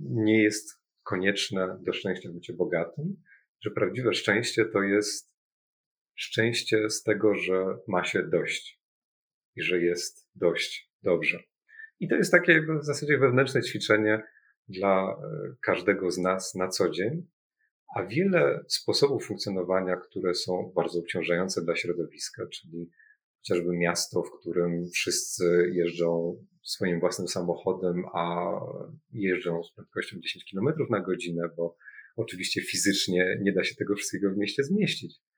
nie 0.00 0.42
jest 0.42 0.80
konieczne 1.02 1.78
do 1.80 1.92
szczęścia 1.92 2.28
bycie 2.32 2.52
bogatym, 2.52 3.22
że 3.60 3.70
prawdziwe 3.70 4.14
szczęście 4.14 4.64
to 4.64 4.82
jest 4.82 5.29
szczęście 6.20 6.90
z 6.90 7.02
tego, 7.02 7.34
że 7.34 7.64
ma 7.88 8.04
się 8.04 8.22
dość 8.22 8.80
i 9.56 9.62
że 9.62 9.80
jest 9.80 10.28
dość 10.34 10.90
dobrze. 11.02 11.42
I 12.00 12.08
to 12.08 12.14
jest 12.14 12.32
takie 12.32 12.62
w 12.62 12.84
zasadzie 12.84 13.18
wewnętrzne 13.18 13.62
ćwiczenie 13.62 14.22
dla 14.68 15.02
e, 15.02 15.16
każdego 15.62 16.10
z 16.10 16.18
nas 16.18 16.54
na 16.54 16.68
co 16.68 16.90
dzień, 16.90 17.26
a 17.96 18.06
wiele 18.06 18.64
sposobów 18.68 19.26
funkcjonowania, 19.26 19.96
które 19.96 20.34
są 20.34 20.72
bardzo 20.76 20.98
obciążające 20.98 21.64
dla 21.64 21.76
środowiska, 21.76 22.46
czyli 22.46 22.90
chociażby 23.36 23.76
miasto, 23.76 24.22
w 24.22 24.40
którym 24.40 24.90
wszyscy 24.94 25.70
jeżdżą 25.72 26.36
swoim 26.62 27.00
własnym 27.00 27.28
samochodem, 27.28 28.04
a 28.14 28.52
jeżdżą 29.12 29.62
z 29.62 29.72
prędkością 29.72 30.16
10 30.20 30.44
km 30.52 30.90
na 30.90 31.00
godzinę, 31.00 31.42
bo 31.56 31.76
oczywiście 32.16 32.62
fizycznie 32.62 33.38
nie 33.42 33.52
da 33.52 33.64
się 33.64 33.74
tego 33.74 33.94
wszystkiego 33.94 34.30
w 34.30 34.36
mieście 34.36 34.62
zmieścić. 34.62 35.29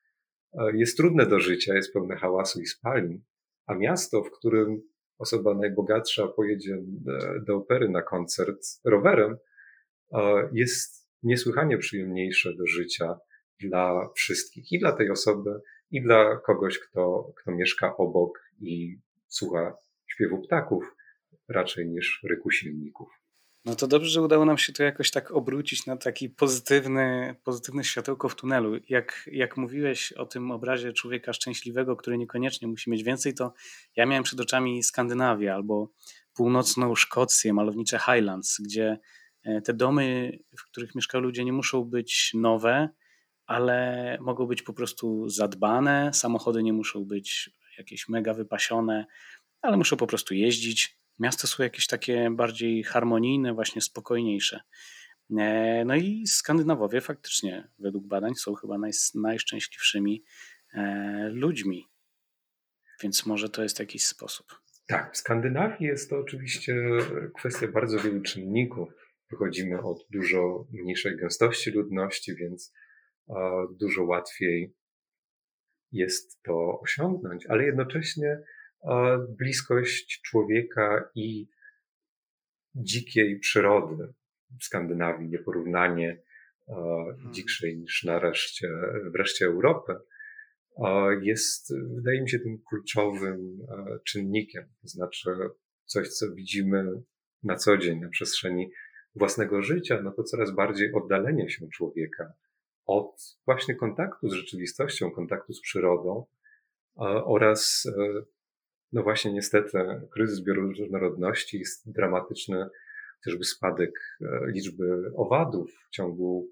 E, 0.55 0.77
jest 0.77 0.97
trudne 0.97 1.27
do 1.27 1.41
życia, 1.41 1.75
jest 1.75 1.93
pełne 1.93 2.17
hałasu 2.17 2.61
i 2.61 2.67
spalin, 2.67 3.23
a 3.67 3.75
miasto, 3.75 4.23
w 4.23 4.31
którym 4.31 4.83
osoba 5.19 5.55
najbogatsza 5.55 6.29
pojedzie 6.29 6.75
e, 6.75 7.41
do 7.47 7.57
opery 7.57 7.89
na 7.89 8.03
koncert 8.03 8.67
rowerem, 8.85 9.37
e, 10.13 10.49
jest 10.53 11.09
niesłychanie 11.23 11.79
przyjemniejsze 11.79 12.55
do 12.55 12.67
życia 12.67 13.19
dla 13.61 14.09
wszystkich 14.15 14.73
i 14.73 14.79
dla 14.79 14.93
tej 14.93 15.11
osoby, 15.11 15.51
i 15.91 16.03
dla 16.03 16.37
kogoś, 16.37 16.79
kto, 16.79 17.33
kto 17.37 17.51
mieszka 17.51 17.97
obok 17.97 18.39
i 18.61 18.99
słucha 19.29 19.77
śpiewu 20.07 20.43
ptaków 20.43 20.85
raczej 21.49 21.89
niż 21.89 22.21
ryku 22.25 22.51
silników. 22.51 23.22
No 23.65 23.75
to 23.75 23.87
dobrze, 23.87 24.11
że 24.11 24.23
udało 24.23 24.45
nam 24.45 24.59
się 24.59 24.73
to 24.73 24.83
jakoś 24.83 25.11
tak 25.11 25.31
obrócić 25.31 25.87
na 25.87 25.97
taki 25.97 26.31
pozytywny, 26.31 27.37
pozytywne 27.45 27.85
światełko 27.85 28.29
w 28.29 28.35
tunelu. 28.35 28.81
Jak, 28.89 29.29
jak 29.33 29.57
mówiłeś 29.57 30.13
o 30.13 30.27
tym 30.27 30.51
obrazie 30.51 30.93
człowieka 30.93 31.33
szczęśliwego, 31.33 31.97
który 31.97 32.19
niekoniecznie 32.19 32.69
musi 32.69 32.91
mieć 32.91 33.03
więcej, 33.03 33.35
to 33.35 33.53
ja 33.97 34.07
miałem 34.07 34.25
przed 34.25 34.41
oczami 34.41 34.83
Skandynawię 34.83 35.55
albo 35.55 35.93
północną 36.35 36.95
Szkocję, 36.95 37.53
malownicze 37.53 37.99
Highlands, 37.99 38.61
gdzie 38.61 38.99
e, 39.45 39.61
te 39.61 39.75
domy, 39.75 40.39
w 40.59 40.65
których 40.65 40.95
mieszkają 40.95 41.23
ludzie, 41.23 41.45
nie 41.45 41.53
muszą 41.53 41.85
być 41.85 42.31
nowe, 42.35 42.89
ale 43.47 44.19
mogą 44.21 44.47
być 44.47 44.63
po 44.63 44.73
prostu 44.73 45.29
zadbane. 45.29 46.11
Samochody 46.15 46.63
nie 46.63 46.73
muszą 46.73 47.05
być 47.05 47.51
jakieś 47.79 48.09
mega 48.09 48.35
wypasione, 48.35 49.07
ale 49.63 49.77
muszą 49.77 49.97
po 49.97 50.07
prostu 50.07 50.35
jeździć. 50.35 51.02
Miasta 51.23 51.47
są 51.47 51.63
jakieś 51.63 51.87
takie 51.87 52.31
bardziej 52.31 52.83
harmonijne, 52.85 53.55
właśnie 53.55 53.83
spokojniejsze. 53.83 54.61
E, 55.39 55.85
no 55.85 55.97
i 55.97 56.27
Skandynawowie 56.27 57.01
faktycznie, 57.01 57.69
według 57.79 58.07
badań, 58.07 58.35
są 58.35 58.55
chyba 58.55 58.79
naj, 58.79 58.93
najszczęśliwszymi 59.15 60.25
e, 60.75 61.29
ludźmi. 61.33 61.89
Więc 63.03 63.27
może 63.27 63.49
to 63.49 63.63
jest 63.63 63.79
jakiś 63.79 64.07
sposób. 64.07 64.47
Tak, 64.87 65.15
w 65.15 65.17
Skandynawii 65.17 65.87
jest 65.87 66.11
to 66.11 66.19
oczywiście 66.19 66.75
kwestia 67.39 67.69
bardzo 67.69 67.99
wielu 67.99 68.21
czynników. 68.21 68.89
Wychodzimy 69.31 69.83
od 69.83 70.07
dużo 70.11 70.67
mniejszej 70.73 71.17
gęstości 71.17 71.71
ludności, 71.71 72.37
więc 72.37 72.73
dużo 73.81 74.05
łatwiej 74.05 74.75
jest 75.93 76.43
to 76.43 76.81
osiągnąć, 76.81 77.47
ale 77.47 77.65
jednocześnie 77.65 78.39
bliskość 79.29 80.21
człowieka 80.25 81.11
i 81.15 81.49
dzikiej 82.75 83.39
przyrody 83.39 84.13
w 84.61 84.65
Skandynawii, 84.65 85.29
nieporównanie 85.29 86.23
hmm. 86.67 87.33
dzikszej 87.33 87.79
niż 87.79 88.05
na 88.05 88.19
reszcie, 88.19 88.69
w 89.13 89.15
reszcie 89.15 89.47
Europy, 89.47 89.95
jest, 91.21 91.75
wydaje 91.95 92.23
mi 92.23 92.31
się, 92.31 92.39
tym 92.39 92.59
kluczowym 92.69 93.59
czynnikiem. 94.05 94.65
To 94.83 94.89
znaczy 94.89 95.31
coś, 95.85 96.09
co 96.09 96.35
widzimy 96.35 97.03
na 97.43 97.57
co 97.57 97.77
dzień 97.77 98.01
na 98.01 98.09
przestrzeni 98.09 98.71
własnego 99.15 99.63
życia, 99.63 100.01
no 100.03 100.13
to 100.13 100.23
coraz 100.23 100.55
bardziej 100.55 100.93
oddalenie 100.93 101.51
się 101.51 101.69
człowieka 101.69 102.33
od 102.87 103.37
właśnie 103.45 103.75
kontaktu 103.75 104.29
z 104.29 104.33
rzeczywistością, 104.33 105.11
kontaktu 105.11 105.53
z 105.53 105.61
przyrodą 105.61 106.27
oraz 107.25 107.87
e, 107.87 108.23
no 108.93 109.03
właśnie 109.03 109.33
niestety 109.33 109.79
kryzys 110.13 110.41
bioróżnorodności 110.41 111.59
jest 111.59 111.93
dramatyczny, 111.93 112.67
chociażby 113.19 113.45
spadek 113.45 113.91
e, 114.21 114.47
liczby 114.47 115.13
owadów 115.17 115.71
w 115.89 115.91
ciągu 115.91 116.51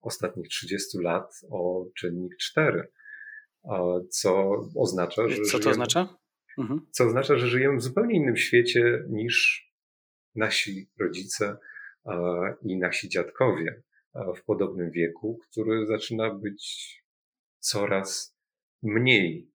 ostatnich 0.00 0.48
30 0.48 0.98
lat 0.98 1.40
o 1.50 1.86
czynnik 1.96 2.36
4, 2.36 2.88
co 4.10 4.60
oznacza, 4.76 5.28
że. 5.28 5.36
Co 5.36 5.42
to 5.42 5.62
żyjemy, 5.62 5.70
oznacza? 5.70 6.18
Mhm. 6.58 6.86
Co 6.90 7.04
oznacza, 7.04 7.38
że 7.38 7.46
żyjemy 7.46 7.76
w 7.76 7.82
zupełnie 7.82 8.16
innym 8.16 8.36
świecie 8.36 9.04
niż 9.08 9.66
nasi 10.34 10.90
rodzice 11.00 11.56
i 12.62 12.78
nasi 12.78 13.08
dziadkowie 13.08 13.82
w 14.36 14.44
podobnym 14.44 14.90
wieku, 14.90 15.40
który 15.50 15.86
zaczyna 15.86 16.34
być 16.34 16.92
coraz 17.58 18.36
mniej 18.82 19.50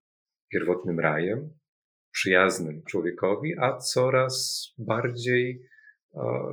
pierwotnym 0.52 1.00
rajem, 1.00 1.61
przyjaznym 2.22 2.84
człowiekowi, 2.84 3.54
a 3.60 3.78
coraz 3.78 4.66
bardziej 4.78 5.62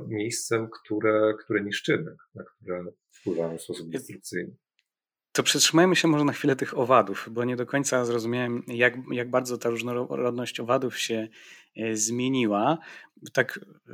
miejscem, 0.07 0.69
które, 0.69 1.33
które 1.39 1.63
niszczymy, 1.63 2.15
na 2.35 2.43
które 2.43 2.83
wpływamy 3.11 3.57
w 3.57 3.61
sposób 3.61 3.89
destrukcyjny. 3.89 4.55
To 5.31 5.43
przytrzymajmy 5.43 5.95
się 5.95 6.07
może 6.07 6.25
na 6.25 6.33
chwilę 6.33 6.55
tych 6.55 6.77
owadów, 6.77 7.27
bo 7.31 7.43
nie 7.45 7.55
do 7.55 7.65
końca 7.65 8.05
zrozumiałem, 8.05 8.63
jak, 8.67 8.93
jak 9.11 9.29
bardzo 9.29 9.57
ta 9.57 9.69
różnorodność 9.69 10.59
owadów 10.59 10.97
się 10.97 11.27
e, 11.77 11.95
zmieniła. 11.95 12.77
Tak, 13.33 13.59
e, 13.89 13.93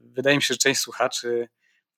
wydaje 0.00 0.36
mi 0.36 0.42
się, 0.42 0.54
że 0.54 0.58
część 0.58 0.80
słuchaczy 0.80 1.48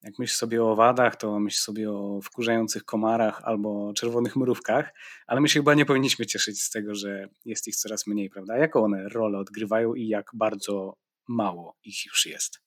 jak 0.04 0.18
myślisz 0.18 0.36
sobie 0.36 0.64
o 0.64 0.72
owadach, 0.72 1.16
to 1.16 1.40
myśl 1.40 1.58
sobie 1.58 1.90
o 1.90 2.20
wkurzających 2.22 2.84
komarach 2.84 3.40
albo 3.44 3.92
czerwonych 3.94 4.36
mrówkach, 4.36 4.92
ale 5.26 5.40
my 5.40 5.48
się 5.48 5.60
chyba 5.60 5.74
nie 5.74 5.86
powinniśmy 5.86 6.26
cieszyć 6.26 6.62
z 6.62 6.70
tego, 6.70 6.94
że 6.94 7.28
jest 7.44 7.68
ich 7.68 7.76
coraz 7.76 8.06
mniej, 8.06 8.30
prawda? 8.30 8.58
Jaką 8.58 8.84
one 8.84 9.08
rolę 9.08 9.38
odgrywają 9.38 9.94
i 9.94 10.08
jak 10.08 10.30
bardzo 10.34 10.96
mało 11.28 11.76
ich 11.84 12.06
już 12.06 12.26
jest? 12.26 12.60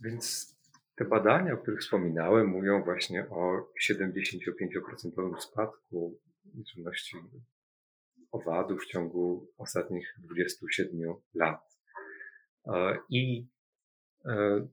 Więc 0.00 0.54
te 0.96 1.04
badania, 1.04 1.54
o 1.54 1.56
których 1.56 1.80
wspominałem, 1.80 2.46
mówią 2.46 2.82
właśnie 2.84 3.26
o 3.30 3.68
75% 3.90 5.40
spadku 5.40 6.20
liczebności 6.54 7.16
owadów 8.32 8.82
w 8.82 8.86
ciągu 8.86 9.48
ostatnich 9.58 10.14
27 10.18 11.14
lat. 11.34 11.60
E, 12.66 12.98
I 13.10 13.46
e, 14.24 14.66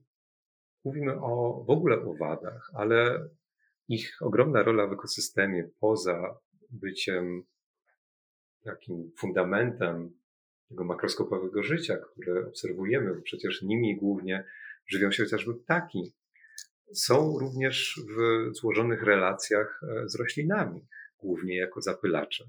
mówimy 0.84 1.20
o, 1.20 1.64
w 1.66 1.70
ogóle 1.70 1.96
o 2.02 2.14
wadach, 2.14 2.70
ale 2.74 3.28
ich 3.88 4.16
ogromna 4.20 4.62
rola 4.62 4.86
w 4.86 4.92
ekosystemie 4.92 5.68
poza 5.80 6.38
byciem 6.70 7.42
takim 8.64 9.12
fundamentem 9.18 10.12
tego 10.68 10.84
makroskopowego 10.84 11.62
życia, 11.62 11.96
które 11.96 12.46
obserwujemy, 12.46 13.14
bo 13.14 13.22
przecież 13.22 13.62
nimi 13.62 13.96
głównie 13.96 14.44
żywią 14.86 15.10
się 15.10 15.24
chociażby 15.24 15.54
ptaki, 15.54 16.12
są 16.94 17.38
również 17.38 18.00
w 18.16 18.50
złożonych 18.54 19.02
relacjach 19.02 19.80
e, 19.82 20.08
z 20.08 20.14
roślinami. 20.14 20.86
głównie 21.18 21.56
jako 21.56 21.80
zapylacze. 21.80 22.44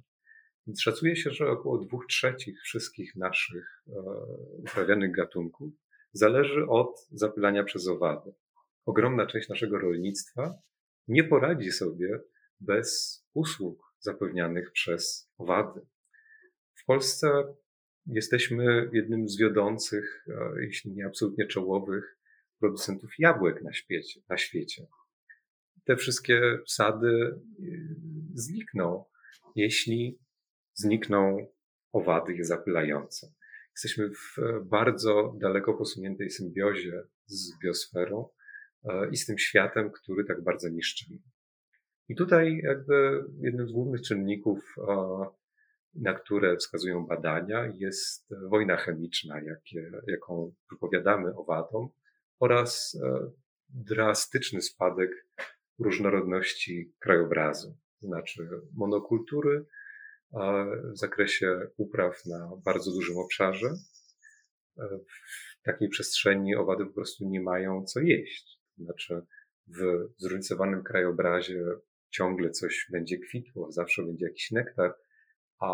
Szacuje 0.79 1.15
się, 1.15 1.31
że 1.31 1.47
około 1.47 1.77
dwóch 1.77 2.07
trzecich 2.07 2.61
wszystkich 2.61 3.15
naszych 3.15 3.84
uprawianych 4.57 5.11
gatunków 5.11 5.73
zależy 6.14 6.68
od 6.68 7.07
zapylania 7.11 7.64
przez 7.64 7.88
owady. 7.88 8.34
Ogromna 8.86 9.26
część 9.26 9.49
naszego 9.49 9.80
rolnictwa 9.80 10.53
nie 11.07 11.24
poradzi 11.24 11.72
sobie 11.72 12.20
bez 12.59 13.20
usług 13.34 13.93
zapewnianych 13.99 14.72
przez 14.72 15.32
owady. 15.38 15.82
W 16.76 16.86
Polsce 16.86 17.43
jesteśmy 18.05 18.89
jednym 18.93 19.30
z 19.30 19.38
wiodących, 19.38 20.26
jeśli 20.59 20.91
nie 20.91 21.05
absolutnie 21.05 21.47
czołowych, 21.47 22.18
producentów 22.59 23.11
jabłek 23.20 23.61
na 23.61 23.74
świecie. 23.74 24.22
Na 24.30 24.38
świecie. 24.38 24.88
Te 25.86 25.95
wszystkie 25.95 26.59
sady 26.68 27.41
y, 27.59 27.95
znikną, 28.34 29.05
jeśli 29.55 30.20
znikną 30.74 31.47
owady 31.91 32.34
je 32.36 32.45
zapylające. 32.45 33.34
Jesteśmy 33.76 34.09
w 34.09 34.38
bardzo 34.65 35.34
daleko 35.41 35.74
posuniętej 35.74 36.30
symbiozie 36.30 37.03
z 37.26 37.59
biosferą 37.63 38.30
e, 38.84 39.09
i 39.09 39.17
z 39.17 39.26
tym 39.26 39.38
światem, 39.38 39.91
który 39.91 40.26
tak 40.26 40.43
bardzo 40.43 40.69
niszczymy. 40.69 41.19
I 42.09 42.15
tutaj 42.15 42.57
jakby 42.63 43.24
jednym 43.41 43.67
z 43.67 43.71
głównych 43.71 44.01
czynników, 44.01 44.76
na 45.95 46.13
które 46.13 46.57
wskazują 46.57 47.05
badania, 47.05 47.71
jest 47.74 48.34
wojna 48.49 48.78
chemiczna, 48.78 49.41
jakie, 49.41 49.91
jaką 50.07 50.53
wypowiadamy 50.71 51.36
owadom 51.36 51.89
oraz 52.39 52.97
e, 53.03 53.32
drastyczny 53.69 54.61
spadek 54.61 55.28
różnorodności 55.80 56.93
krajobrazu, 56.99 57.78
to 58.01 58.07
znaczy 58.07 58.49
monokultury 58.74 59.65
w 60.93 60.97
zakresie 60.97 61.59
upraw 61.77 62.25
na 62.25 62.51
bardzo 62.65 62.91
dużym 62.91 63.17
obszarze. 63.17 63.67
E, 64.77 64.99
w 65.61 65.63
takiej 65.63 65.89
przestrzeni 65.89 66.55
owady 66.55 66.86
po 66.86 66.93
prostu 66.93 67.29
nie 67.29 67.41
mają 67.41 67.86
co 67.86 67.99
jeść. 67.99 68.59
To 68.77 68.84
znaczy 68.84 69.21
w 69.67 70.07
zróżnicowanym 70.17 70.84
krajobrazie 70.84 71.63
ciągle 72.09 72.49
coś 72.49 72.88
będzie 72.91 73.17
kwitło, 73.17 73.71
zawsze 73.71 74.03
będzie 74.03 74.25
jakiś 74.25 74.51
nektar, 74.51 74.95
a 75.59 75.67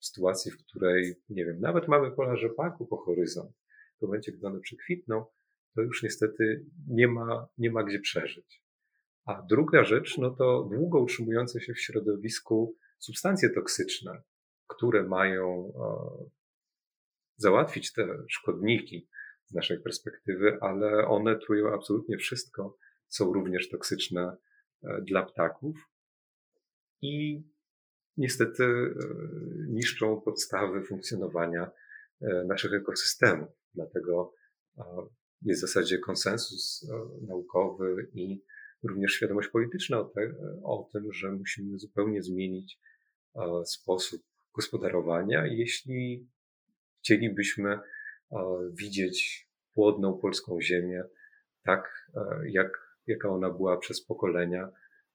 w 0.00 0.06
sytuacji, 0.06 0.52
w 0.52 0.56
której, 0.56 1.14
nie 1.28 1.44
wiem, 1.44 1.60
nawet 1.60 1.88
mamy 1.88 2.10
pola 2.10 2.36
rzepaku 2.36 2.86
po 2.86 2.96
horyzont, 2.96 3.52
w 3.98 4.02
momencie, 4.02 4.32
gdy 4.32 4.46
one 4.46 4.60
przekwitną, 4.60 5.24
to 5.74 5.82
już 5.82 6.02
niestety 6.02 6.64
nie 6.88 7.08
ma, 7.08 7.48
nie 7.58 7.70
ma 7.70 7.84
gdzie 7.84 8.00
przeżyć. 8.00 8.61
A 9.24 9.42
druga 9.42 9.84
rzecz, 9.84 10.18
no 10.18 10.30
to 10.30 10.68
długo 10.72 11.00
utrzymujące 11.00 11.60
się 11.60 11.74
w 11.74 11.80
środowisku 11.80 12.76
substancje 12.98 13.50
toksyczne, 13.50 14.22
które 14.66 15.02
mają 15.02 15.72
e, 15.76 16.30
załatwić 17.36 17.92
te 17.92 18.08
szkodniki 18.28 19.08
z 19.44 19.52
naszej 19.54 19.80
perspektywy, 19.80 20.58
ale 20.60 21.06
one 21.06 21.38
trują 21.38 21.74
absolutnie 21.74 22.18
wszystko, 22.18 22.78
są 23.08 23.32
również 23.32 23.68
toksyczne 23.68 24.36
E, 24.84 25.02
dla 25.02 25.22
ptaków 25.22 25.76
i 27.02 27.42
niestety 28.16 28.64
e, 28.64 28.94
niszczą 29.68 30.20
podstawy 30.20 30.82
funkcjonowania 30.82 31.70
naszych 32.46 32.72
ekosystemów. 32.72 33.48
Dlatego 33.74 34.34
jest 35.42 35.60
w 35.60 35.66
zasadzie 35.66 35.98
konsensus 35.98 36.86
naukowy 37.28 38.10
i 38.14 38.42
również 38.82 39.12
świadomość 39.12 39.48
polityczna 39.48 40.00
o, 40.00 40.04
te, 40.04 40.20
o 40.64 40.88
tym, 40.92 41.12
że 41.12 41.32
musimy 41.32 41.78
zupełnie 41.78 42.22
zmienić 42.22 42.78
sposób 43.64 44.22
gospodarowania, 44.54 45.46
jeśli 45.46 46.28
chcielibyśmy 46.98 47.78
widzieć 48.72 49.48
płodną 49.74 50.18
polską 50.18 50.60
ziemię 50.60 51.04
tak, 51.64 52.10
jak 52.52 52.92
jaka 53.06 53.28
ona 53.28 53.50
była 53.50 53.76
przez 53.76 54.04
pokolenia, 54.04 54.68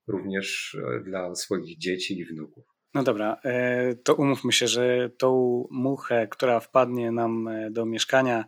również 0.08 0.78
e, 0.96 1.04
dla 1.04 1.36
swoich 1.36 1.78
dzieci 1.78 2.20
i 2.20 2.26
wnuków. 2.26 2.66
No 2.94 3.04
dobra, 3.04 3.38
e, 3.44 3.96
to 3.96 4.16
umówmy 4.16 4.52
się, 4.52 4.68
że 4.68 5.10
tą 5.18 5.64
muchę, 5.72 6.28
która 6.28 6.60
wpadnie 6.60 7.12
nam 7.12 7.48
e, 7.48 7.72
do 7.72 7.86
mieszkania, 7.86 8.46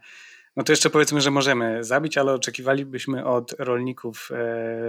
no 0.55 0.63
to 0.63 0.71
jeszcze 0.71 0.89
powiedzmy, 0.89 1.21
że 1.21 1.31
możemy 1.31 1.83
zabić, 1.83 2.17
ale 2.17 2.33
oczekiwalibyśmy 2.33 3.25
od 3.25 3.51
rolników 3.59 4.29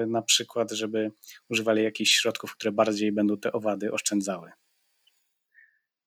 na 0.07 0.23
przykład, 0.23 0.71
żeby 0.71 1.11
używali 1.49 1.83
jakichś 1.83 2.11
środków, 2.11 2.53
które 2.53 2.73
bardziej 2.73 3.13
będą 3.13 3.39
te 3.39 3.53
owady 3.53 3.93
oszczędzały. 3.93 4.51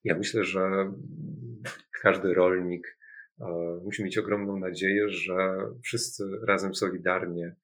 Ja 0.03 0.17
myślę, 0.17 0.43
że 0.43 0.93
każdy 2.01 2.33
rolnik 2.33 2.97
musi 3.83 4.03
mieć 4.03 4.17
ogromną 4.17 4.59
nadzieję, 4.59 5.09
że 5.09 5.57
wszyscy 5.83 6.23
razem 6.47 6.75
solidarnie 6.75 7.55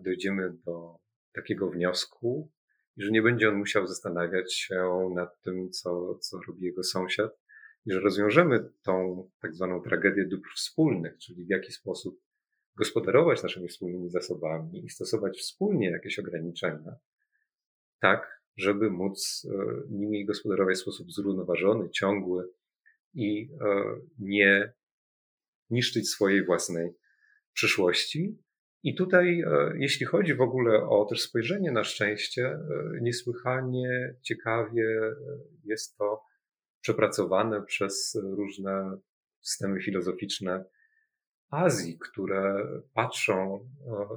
dojdziemy 0.00 0.52
do 0.66 0.98
takiego 1.32 1.70
wniosku, 1.70 2.50
że 2.96 3.10
nie 3.10 3.22
będzie 3.22 3.48
on 3.48 3.54
musiał 3.54 3.86
zastanawiać 3.86 4.54
się 4.54 5.10
nad 5.14 5.40
tym, 5.40 5.70
co, 5.70 6.14
co 6.14 6.40
robi 6.48 6.64
jego 6.64 6.82
sąsiad, 6.82 7.38
i 7.86 7.92
że 7.92 8.00
rozwiążemy 8.00 8.70
tą 8.82 9.24
tak 9.40 9.54
zwaną 9.54 9.82
tragedię 9.82 10.26
dóbr 10.26 10.48
wspólnych, 10.56 11.18
czyli 11.18 11.44
w 11.44 11.50
jaki 11.50 11.72
sposób 11.72 12.20
gospodarować 12.76 13.42
naszymi 13.42 13.68
wspólnymi 13.68 14.10
zasobami 14.10 14.84
i 14.84 14.88
stosować 14.88 15.38
wspólnie 15.38 15.90
jakieś 15.90 16.18
ograniczenia, 16.18 16.96
tak, 18.00 18.42
żeby 18.56 18.90
móc 18.90 19.46
e, 19.50 19.82
nimi 19.90 20.24
gospodarować 20.24 20.76
w 20.76 20.80
sposób 20.80 21.12
zrównoważony, 21.12 21.90
ciągły 21.90 22.48
i 23.14 23.50
e, 23.60 23.84
nie 24.18 24.72
niszczyć 25.70 26.08
swojej 26.10 26.44
własnej 26.44 26.90
przyszłości, 27.52 28.38
i 28.82 28.94
tutaj, 28.94 29.40
e, 29.40 29.72
jeśli 29.78 30.06
chodzi 30.06 30.34
w 30.34 30.40
ogóle 30.40 30.88
o 30.88 31.04
też 31.04 31.20
spojrzenie 31.20 31.72
na 31.72 31.84
szczęście, 31.84 32.58
niesłychanie 33.00 34.14
ciekawie 34.22 35.00
jest 35.64 35.96
to 35.96 36.25
przepracowane 36.86 37.62
przez 37.62 38.18
różne 38.22 38.98
systemy 39.40 39.80
filozoficzne 39.80 40.64
Azji, 41.50 41.98
które 41.98 42.68
patrzą 42.94 43.68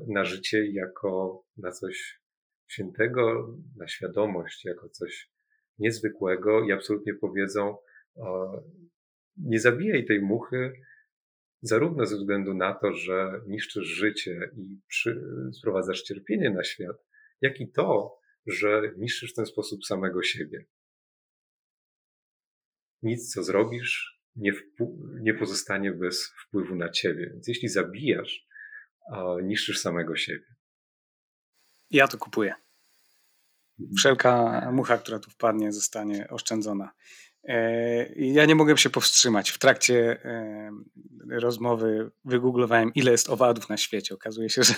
na 0.07 0.25
życie 0.25 0.71
jako 0.71 1.43
na 1.57 1.71
coś 1.71 2.21
świętego, 2.67 3.53
na 3.75 3.87
świadomość 3.87 4.65
jako 4.65 4.89
coś 4.89 5.31
niezwykłego 5.79 6.63
i 6.63 6.71
absolutnie 6.71 7.13
powiedzą, 7.13 7.77
nie 9.37 9.59
zabijaj 9.59 10.05
tej 10.05 10.21
muchy, 10.21 10.73
zarówno 11.61 12.05
ze 12.05 12.15
względu 12.15 12.53
na 12.53 12.73
to, 12.73 12.93
że 12.93 13.41
niszczysz 13.47 13.87
życie 13.87 14.51
i 14.57 14.79
przy, 14.87 15.23
sprowadzasz 15.59 16.01
cierpienie 16.01 16.49
na 16.49 16.63
świat, 16.63 16.97
jak 17.41 17.61
i 17.61 17.71
to, 17.71 18.17
że 18.45 18.93
niszczysz 18.97 19.31
w 19.31 19.35
ten 19.35 19.45
sposób 19.45 19.85
samego 19.85 20.23
siebie. 20.23 20.65
Nic, 23.03 23.33
co 23.33 23.43
zrobisz, 23.43 24.19
nie, 24.35 24.51
nie 25.21 25.33
pozostanie 25.33 25.91
bez 25.91 26.33
wpływu 26.45 26.75
na 26.75 26.89
ciebie. 26.89 27.29
Więc 27.33 27.47
jeśli 27.47 27.69
zabijasz, 27.69 28.47
niszczysz 29.43 29.79
samego 29.79 30.15
siebie. 30.15 30.55
Ja 31.91 32.07
to 32.07 32.17
kupuję. 32.17 32.53
Mhm. 33.79 33.95
Wszelka 33.97 34.61
mucha, 34.73 34.97
która 34.97 35.19
tu 35.19 35.31
wpadnie, 35.31 35.71
zostanie 35.71 36.27
oszczędzona. 36.29 36.91
E, 37.43 38.05
ja 38.15 38.45
nie 38.45 38.55
mogłem 38.55 38.77
się 38.77 38.89
powstrzymać. 38.89 39.49
W 39.49 39.59
trakcie 39.59 40.25
e, 40.25 40.71
rozmowy 41.29 42.11
wygooglowałem, 42.25 42.91
ile 42.95 43.11
jest 43.11 43.29
owadów 43.29 43.69
na 43.69 43.77
świecie. 43.77 44.15
Okazuje 44.15 44.49
się, 44.49 44.63
że 44.69 44.73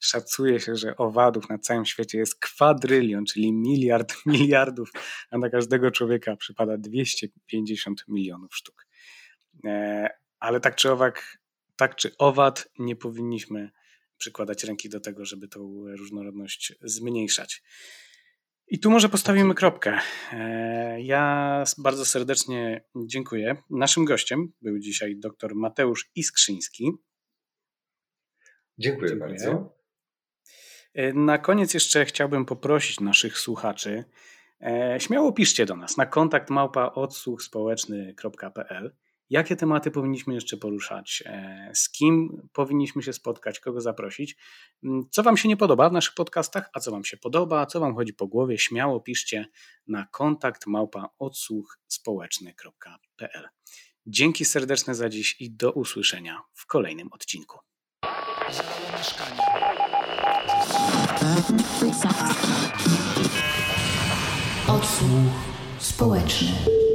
szacuje 0.00 0.60
się, 0.60 0.76
że 0.76 0.96
owadów 0.96 1.48
na 1.48 1.58
całym 1.58 1.84
świecie 1.84 2.18
jest 2.18 2.40
kwadrylion, 2.40 3.24
czyli 3.24 3.52
miliard 3.52 4.14
miliardów, 4.26 4.90
a 5.30 5.38
na 5.38 5.50
każdego 5.50 5.90
człowieka 5.90 6.36
przypada 6.36 6.78
250 6.78 8.04
milionów 8.08 8.56
sztuk. 8.56 8.86
E, 9.64 10.08
ale 10.38 10.60
tak 10.60 10.76
czy 10.76 10.92
owak, 10.92 11.38
tak 11.76 11.96
czy 11.96 12.16
owad, 12.18 12.68
nie 12.78 12.96
powinniśmy 12.96 13.70
przykładać 14.18 14.64
ręki 14.64 14.88
do 14.88 15.00
tego, 15.00 15.24
żeby 15.24 15.48
tą 15.48 15.84
różnorodność 15.98 16.74
zmniejszać. 16.82 17.62
I 18.68 18.78
tu 18.78 18.90
może 18.90 19.08
postawimy 19.08 19.54
kropkę. 19.54 19.98
E, 20.32 21.02
ja 21.02 21.64
bardzo 21.78 22.04
serdecznie 22.04 22.84
dziękuję. 22.96 23.56
Naszym 23.70 24.04
gościem 24.04 24.52
był 24.62 24.78
dzisiaj 24.78 25.16
dr 25.16 25.54
Mateusz 25.54 26.10
Iskrzyński. 26.14 26.92
Dziękuję, 28.78 29.10
dziękuję, 29.10 29.30
bardzo. 29.30 29.76
E, 30.94 31.12
na 31.12 31.38
koniec 31.38 31.74
jeszcze 31.74 32.04
chciałbym 32.04 32.44
poprosić 32.44 33.00
naszych 33.00 33.38
słuchaczy, 33.38 34.04
e, 34.60 34.96
śmiało 35.00 35.32
piszcie 35.32 35.66
do 35.66 35.76
nas 35.76 35.96
na 35.96 36.06
kontakt 36.06 36.50
małpa 36.50 36.92
odsłuchspołeczny.pl 36.92 38.96
jakie 39.30 39.56
tematy 39.56 39.90
powinniśmy 39.90 40.34
jeszcze 40.34 40.56
poruszać, 40.56 41.22
e, 41.26 41.70
z 41.74 41.90
kim 41.90 42.42
powinniśmy 42.52 43.02
się 43.02 43.12
spotkać, 43.12 43.60
kogo 43.60 43.80
zaprosić, 43.80 44.36
mm, 44.84 45.04
co 45.10 45.22
Wam 45.22 45.36
się 45.36 45.48
nie 45.48 45.56
podoba 45.56 45.90
w 45.90 45.92
naszych 45.92 46.14
podcastach, 46.14 46.70
a 46.72 46.80
co 46.80 46.90
Wam 46.90 47.04
się 47.04 47.16
podoba, 47.16 47.66
co 47.66 47.80
Wam 47.80 47.94
chodzi 47.94 48.14
po 48.14 48.26
głowie, 48.26 48.58
śmiało 48.58 49.00
piszcie 49.00 49.46
na 49.86 50.06
kontakt 50.06 50.66
małpa 50.66 51.08
odsłuchspołeczny.pl. 51.18 53.48
Dzięki 54.06 54.44
serdeczne 54.44 54.94
za 54.94 55.08
dziś 55.08 55.40
i 55.40 55.50
do 55.50 55.72
usłyszenia 55.72 56.42
w 56.54 56.66
kolejnym 56.66 57.08
odcinku. 57.12 57.58
Odsłuch 64.68 65.32
społeczny. 65.78 66.85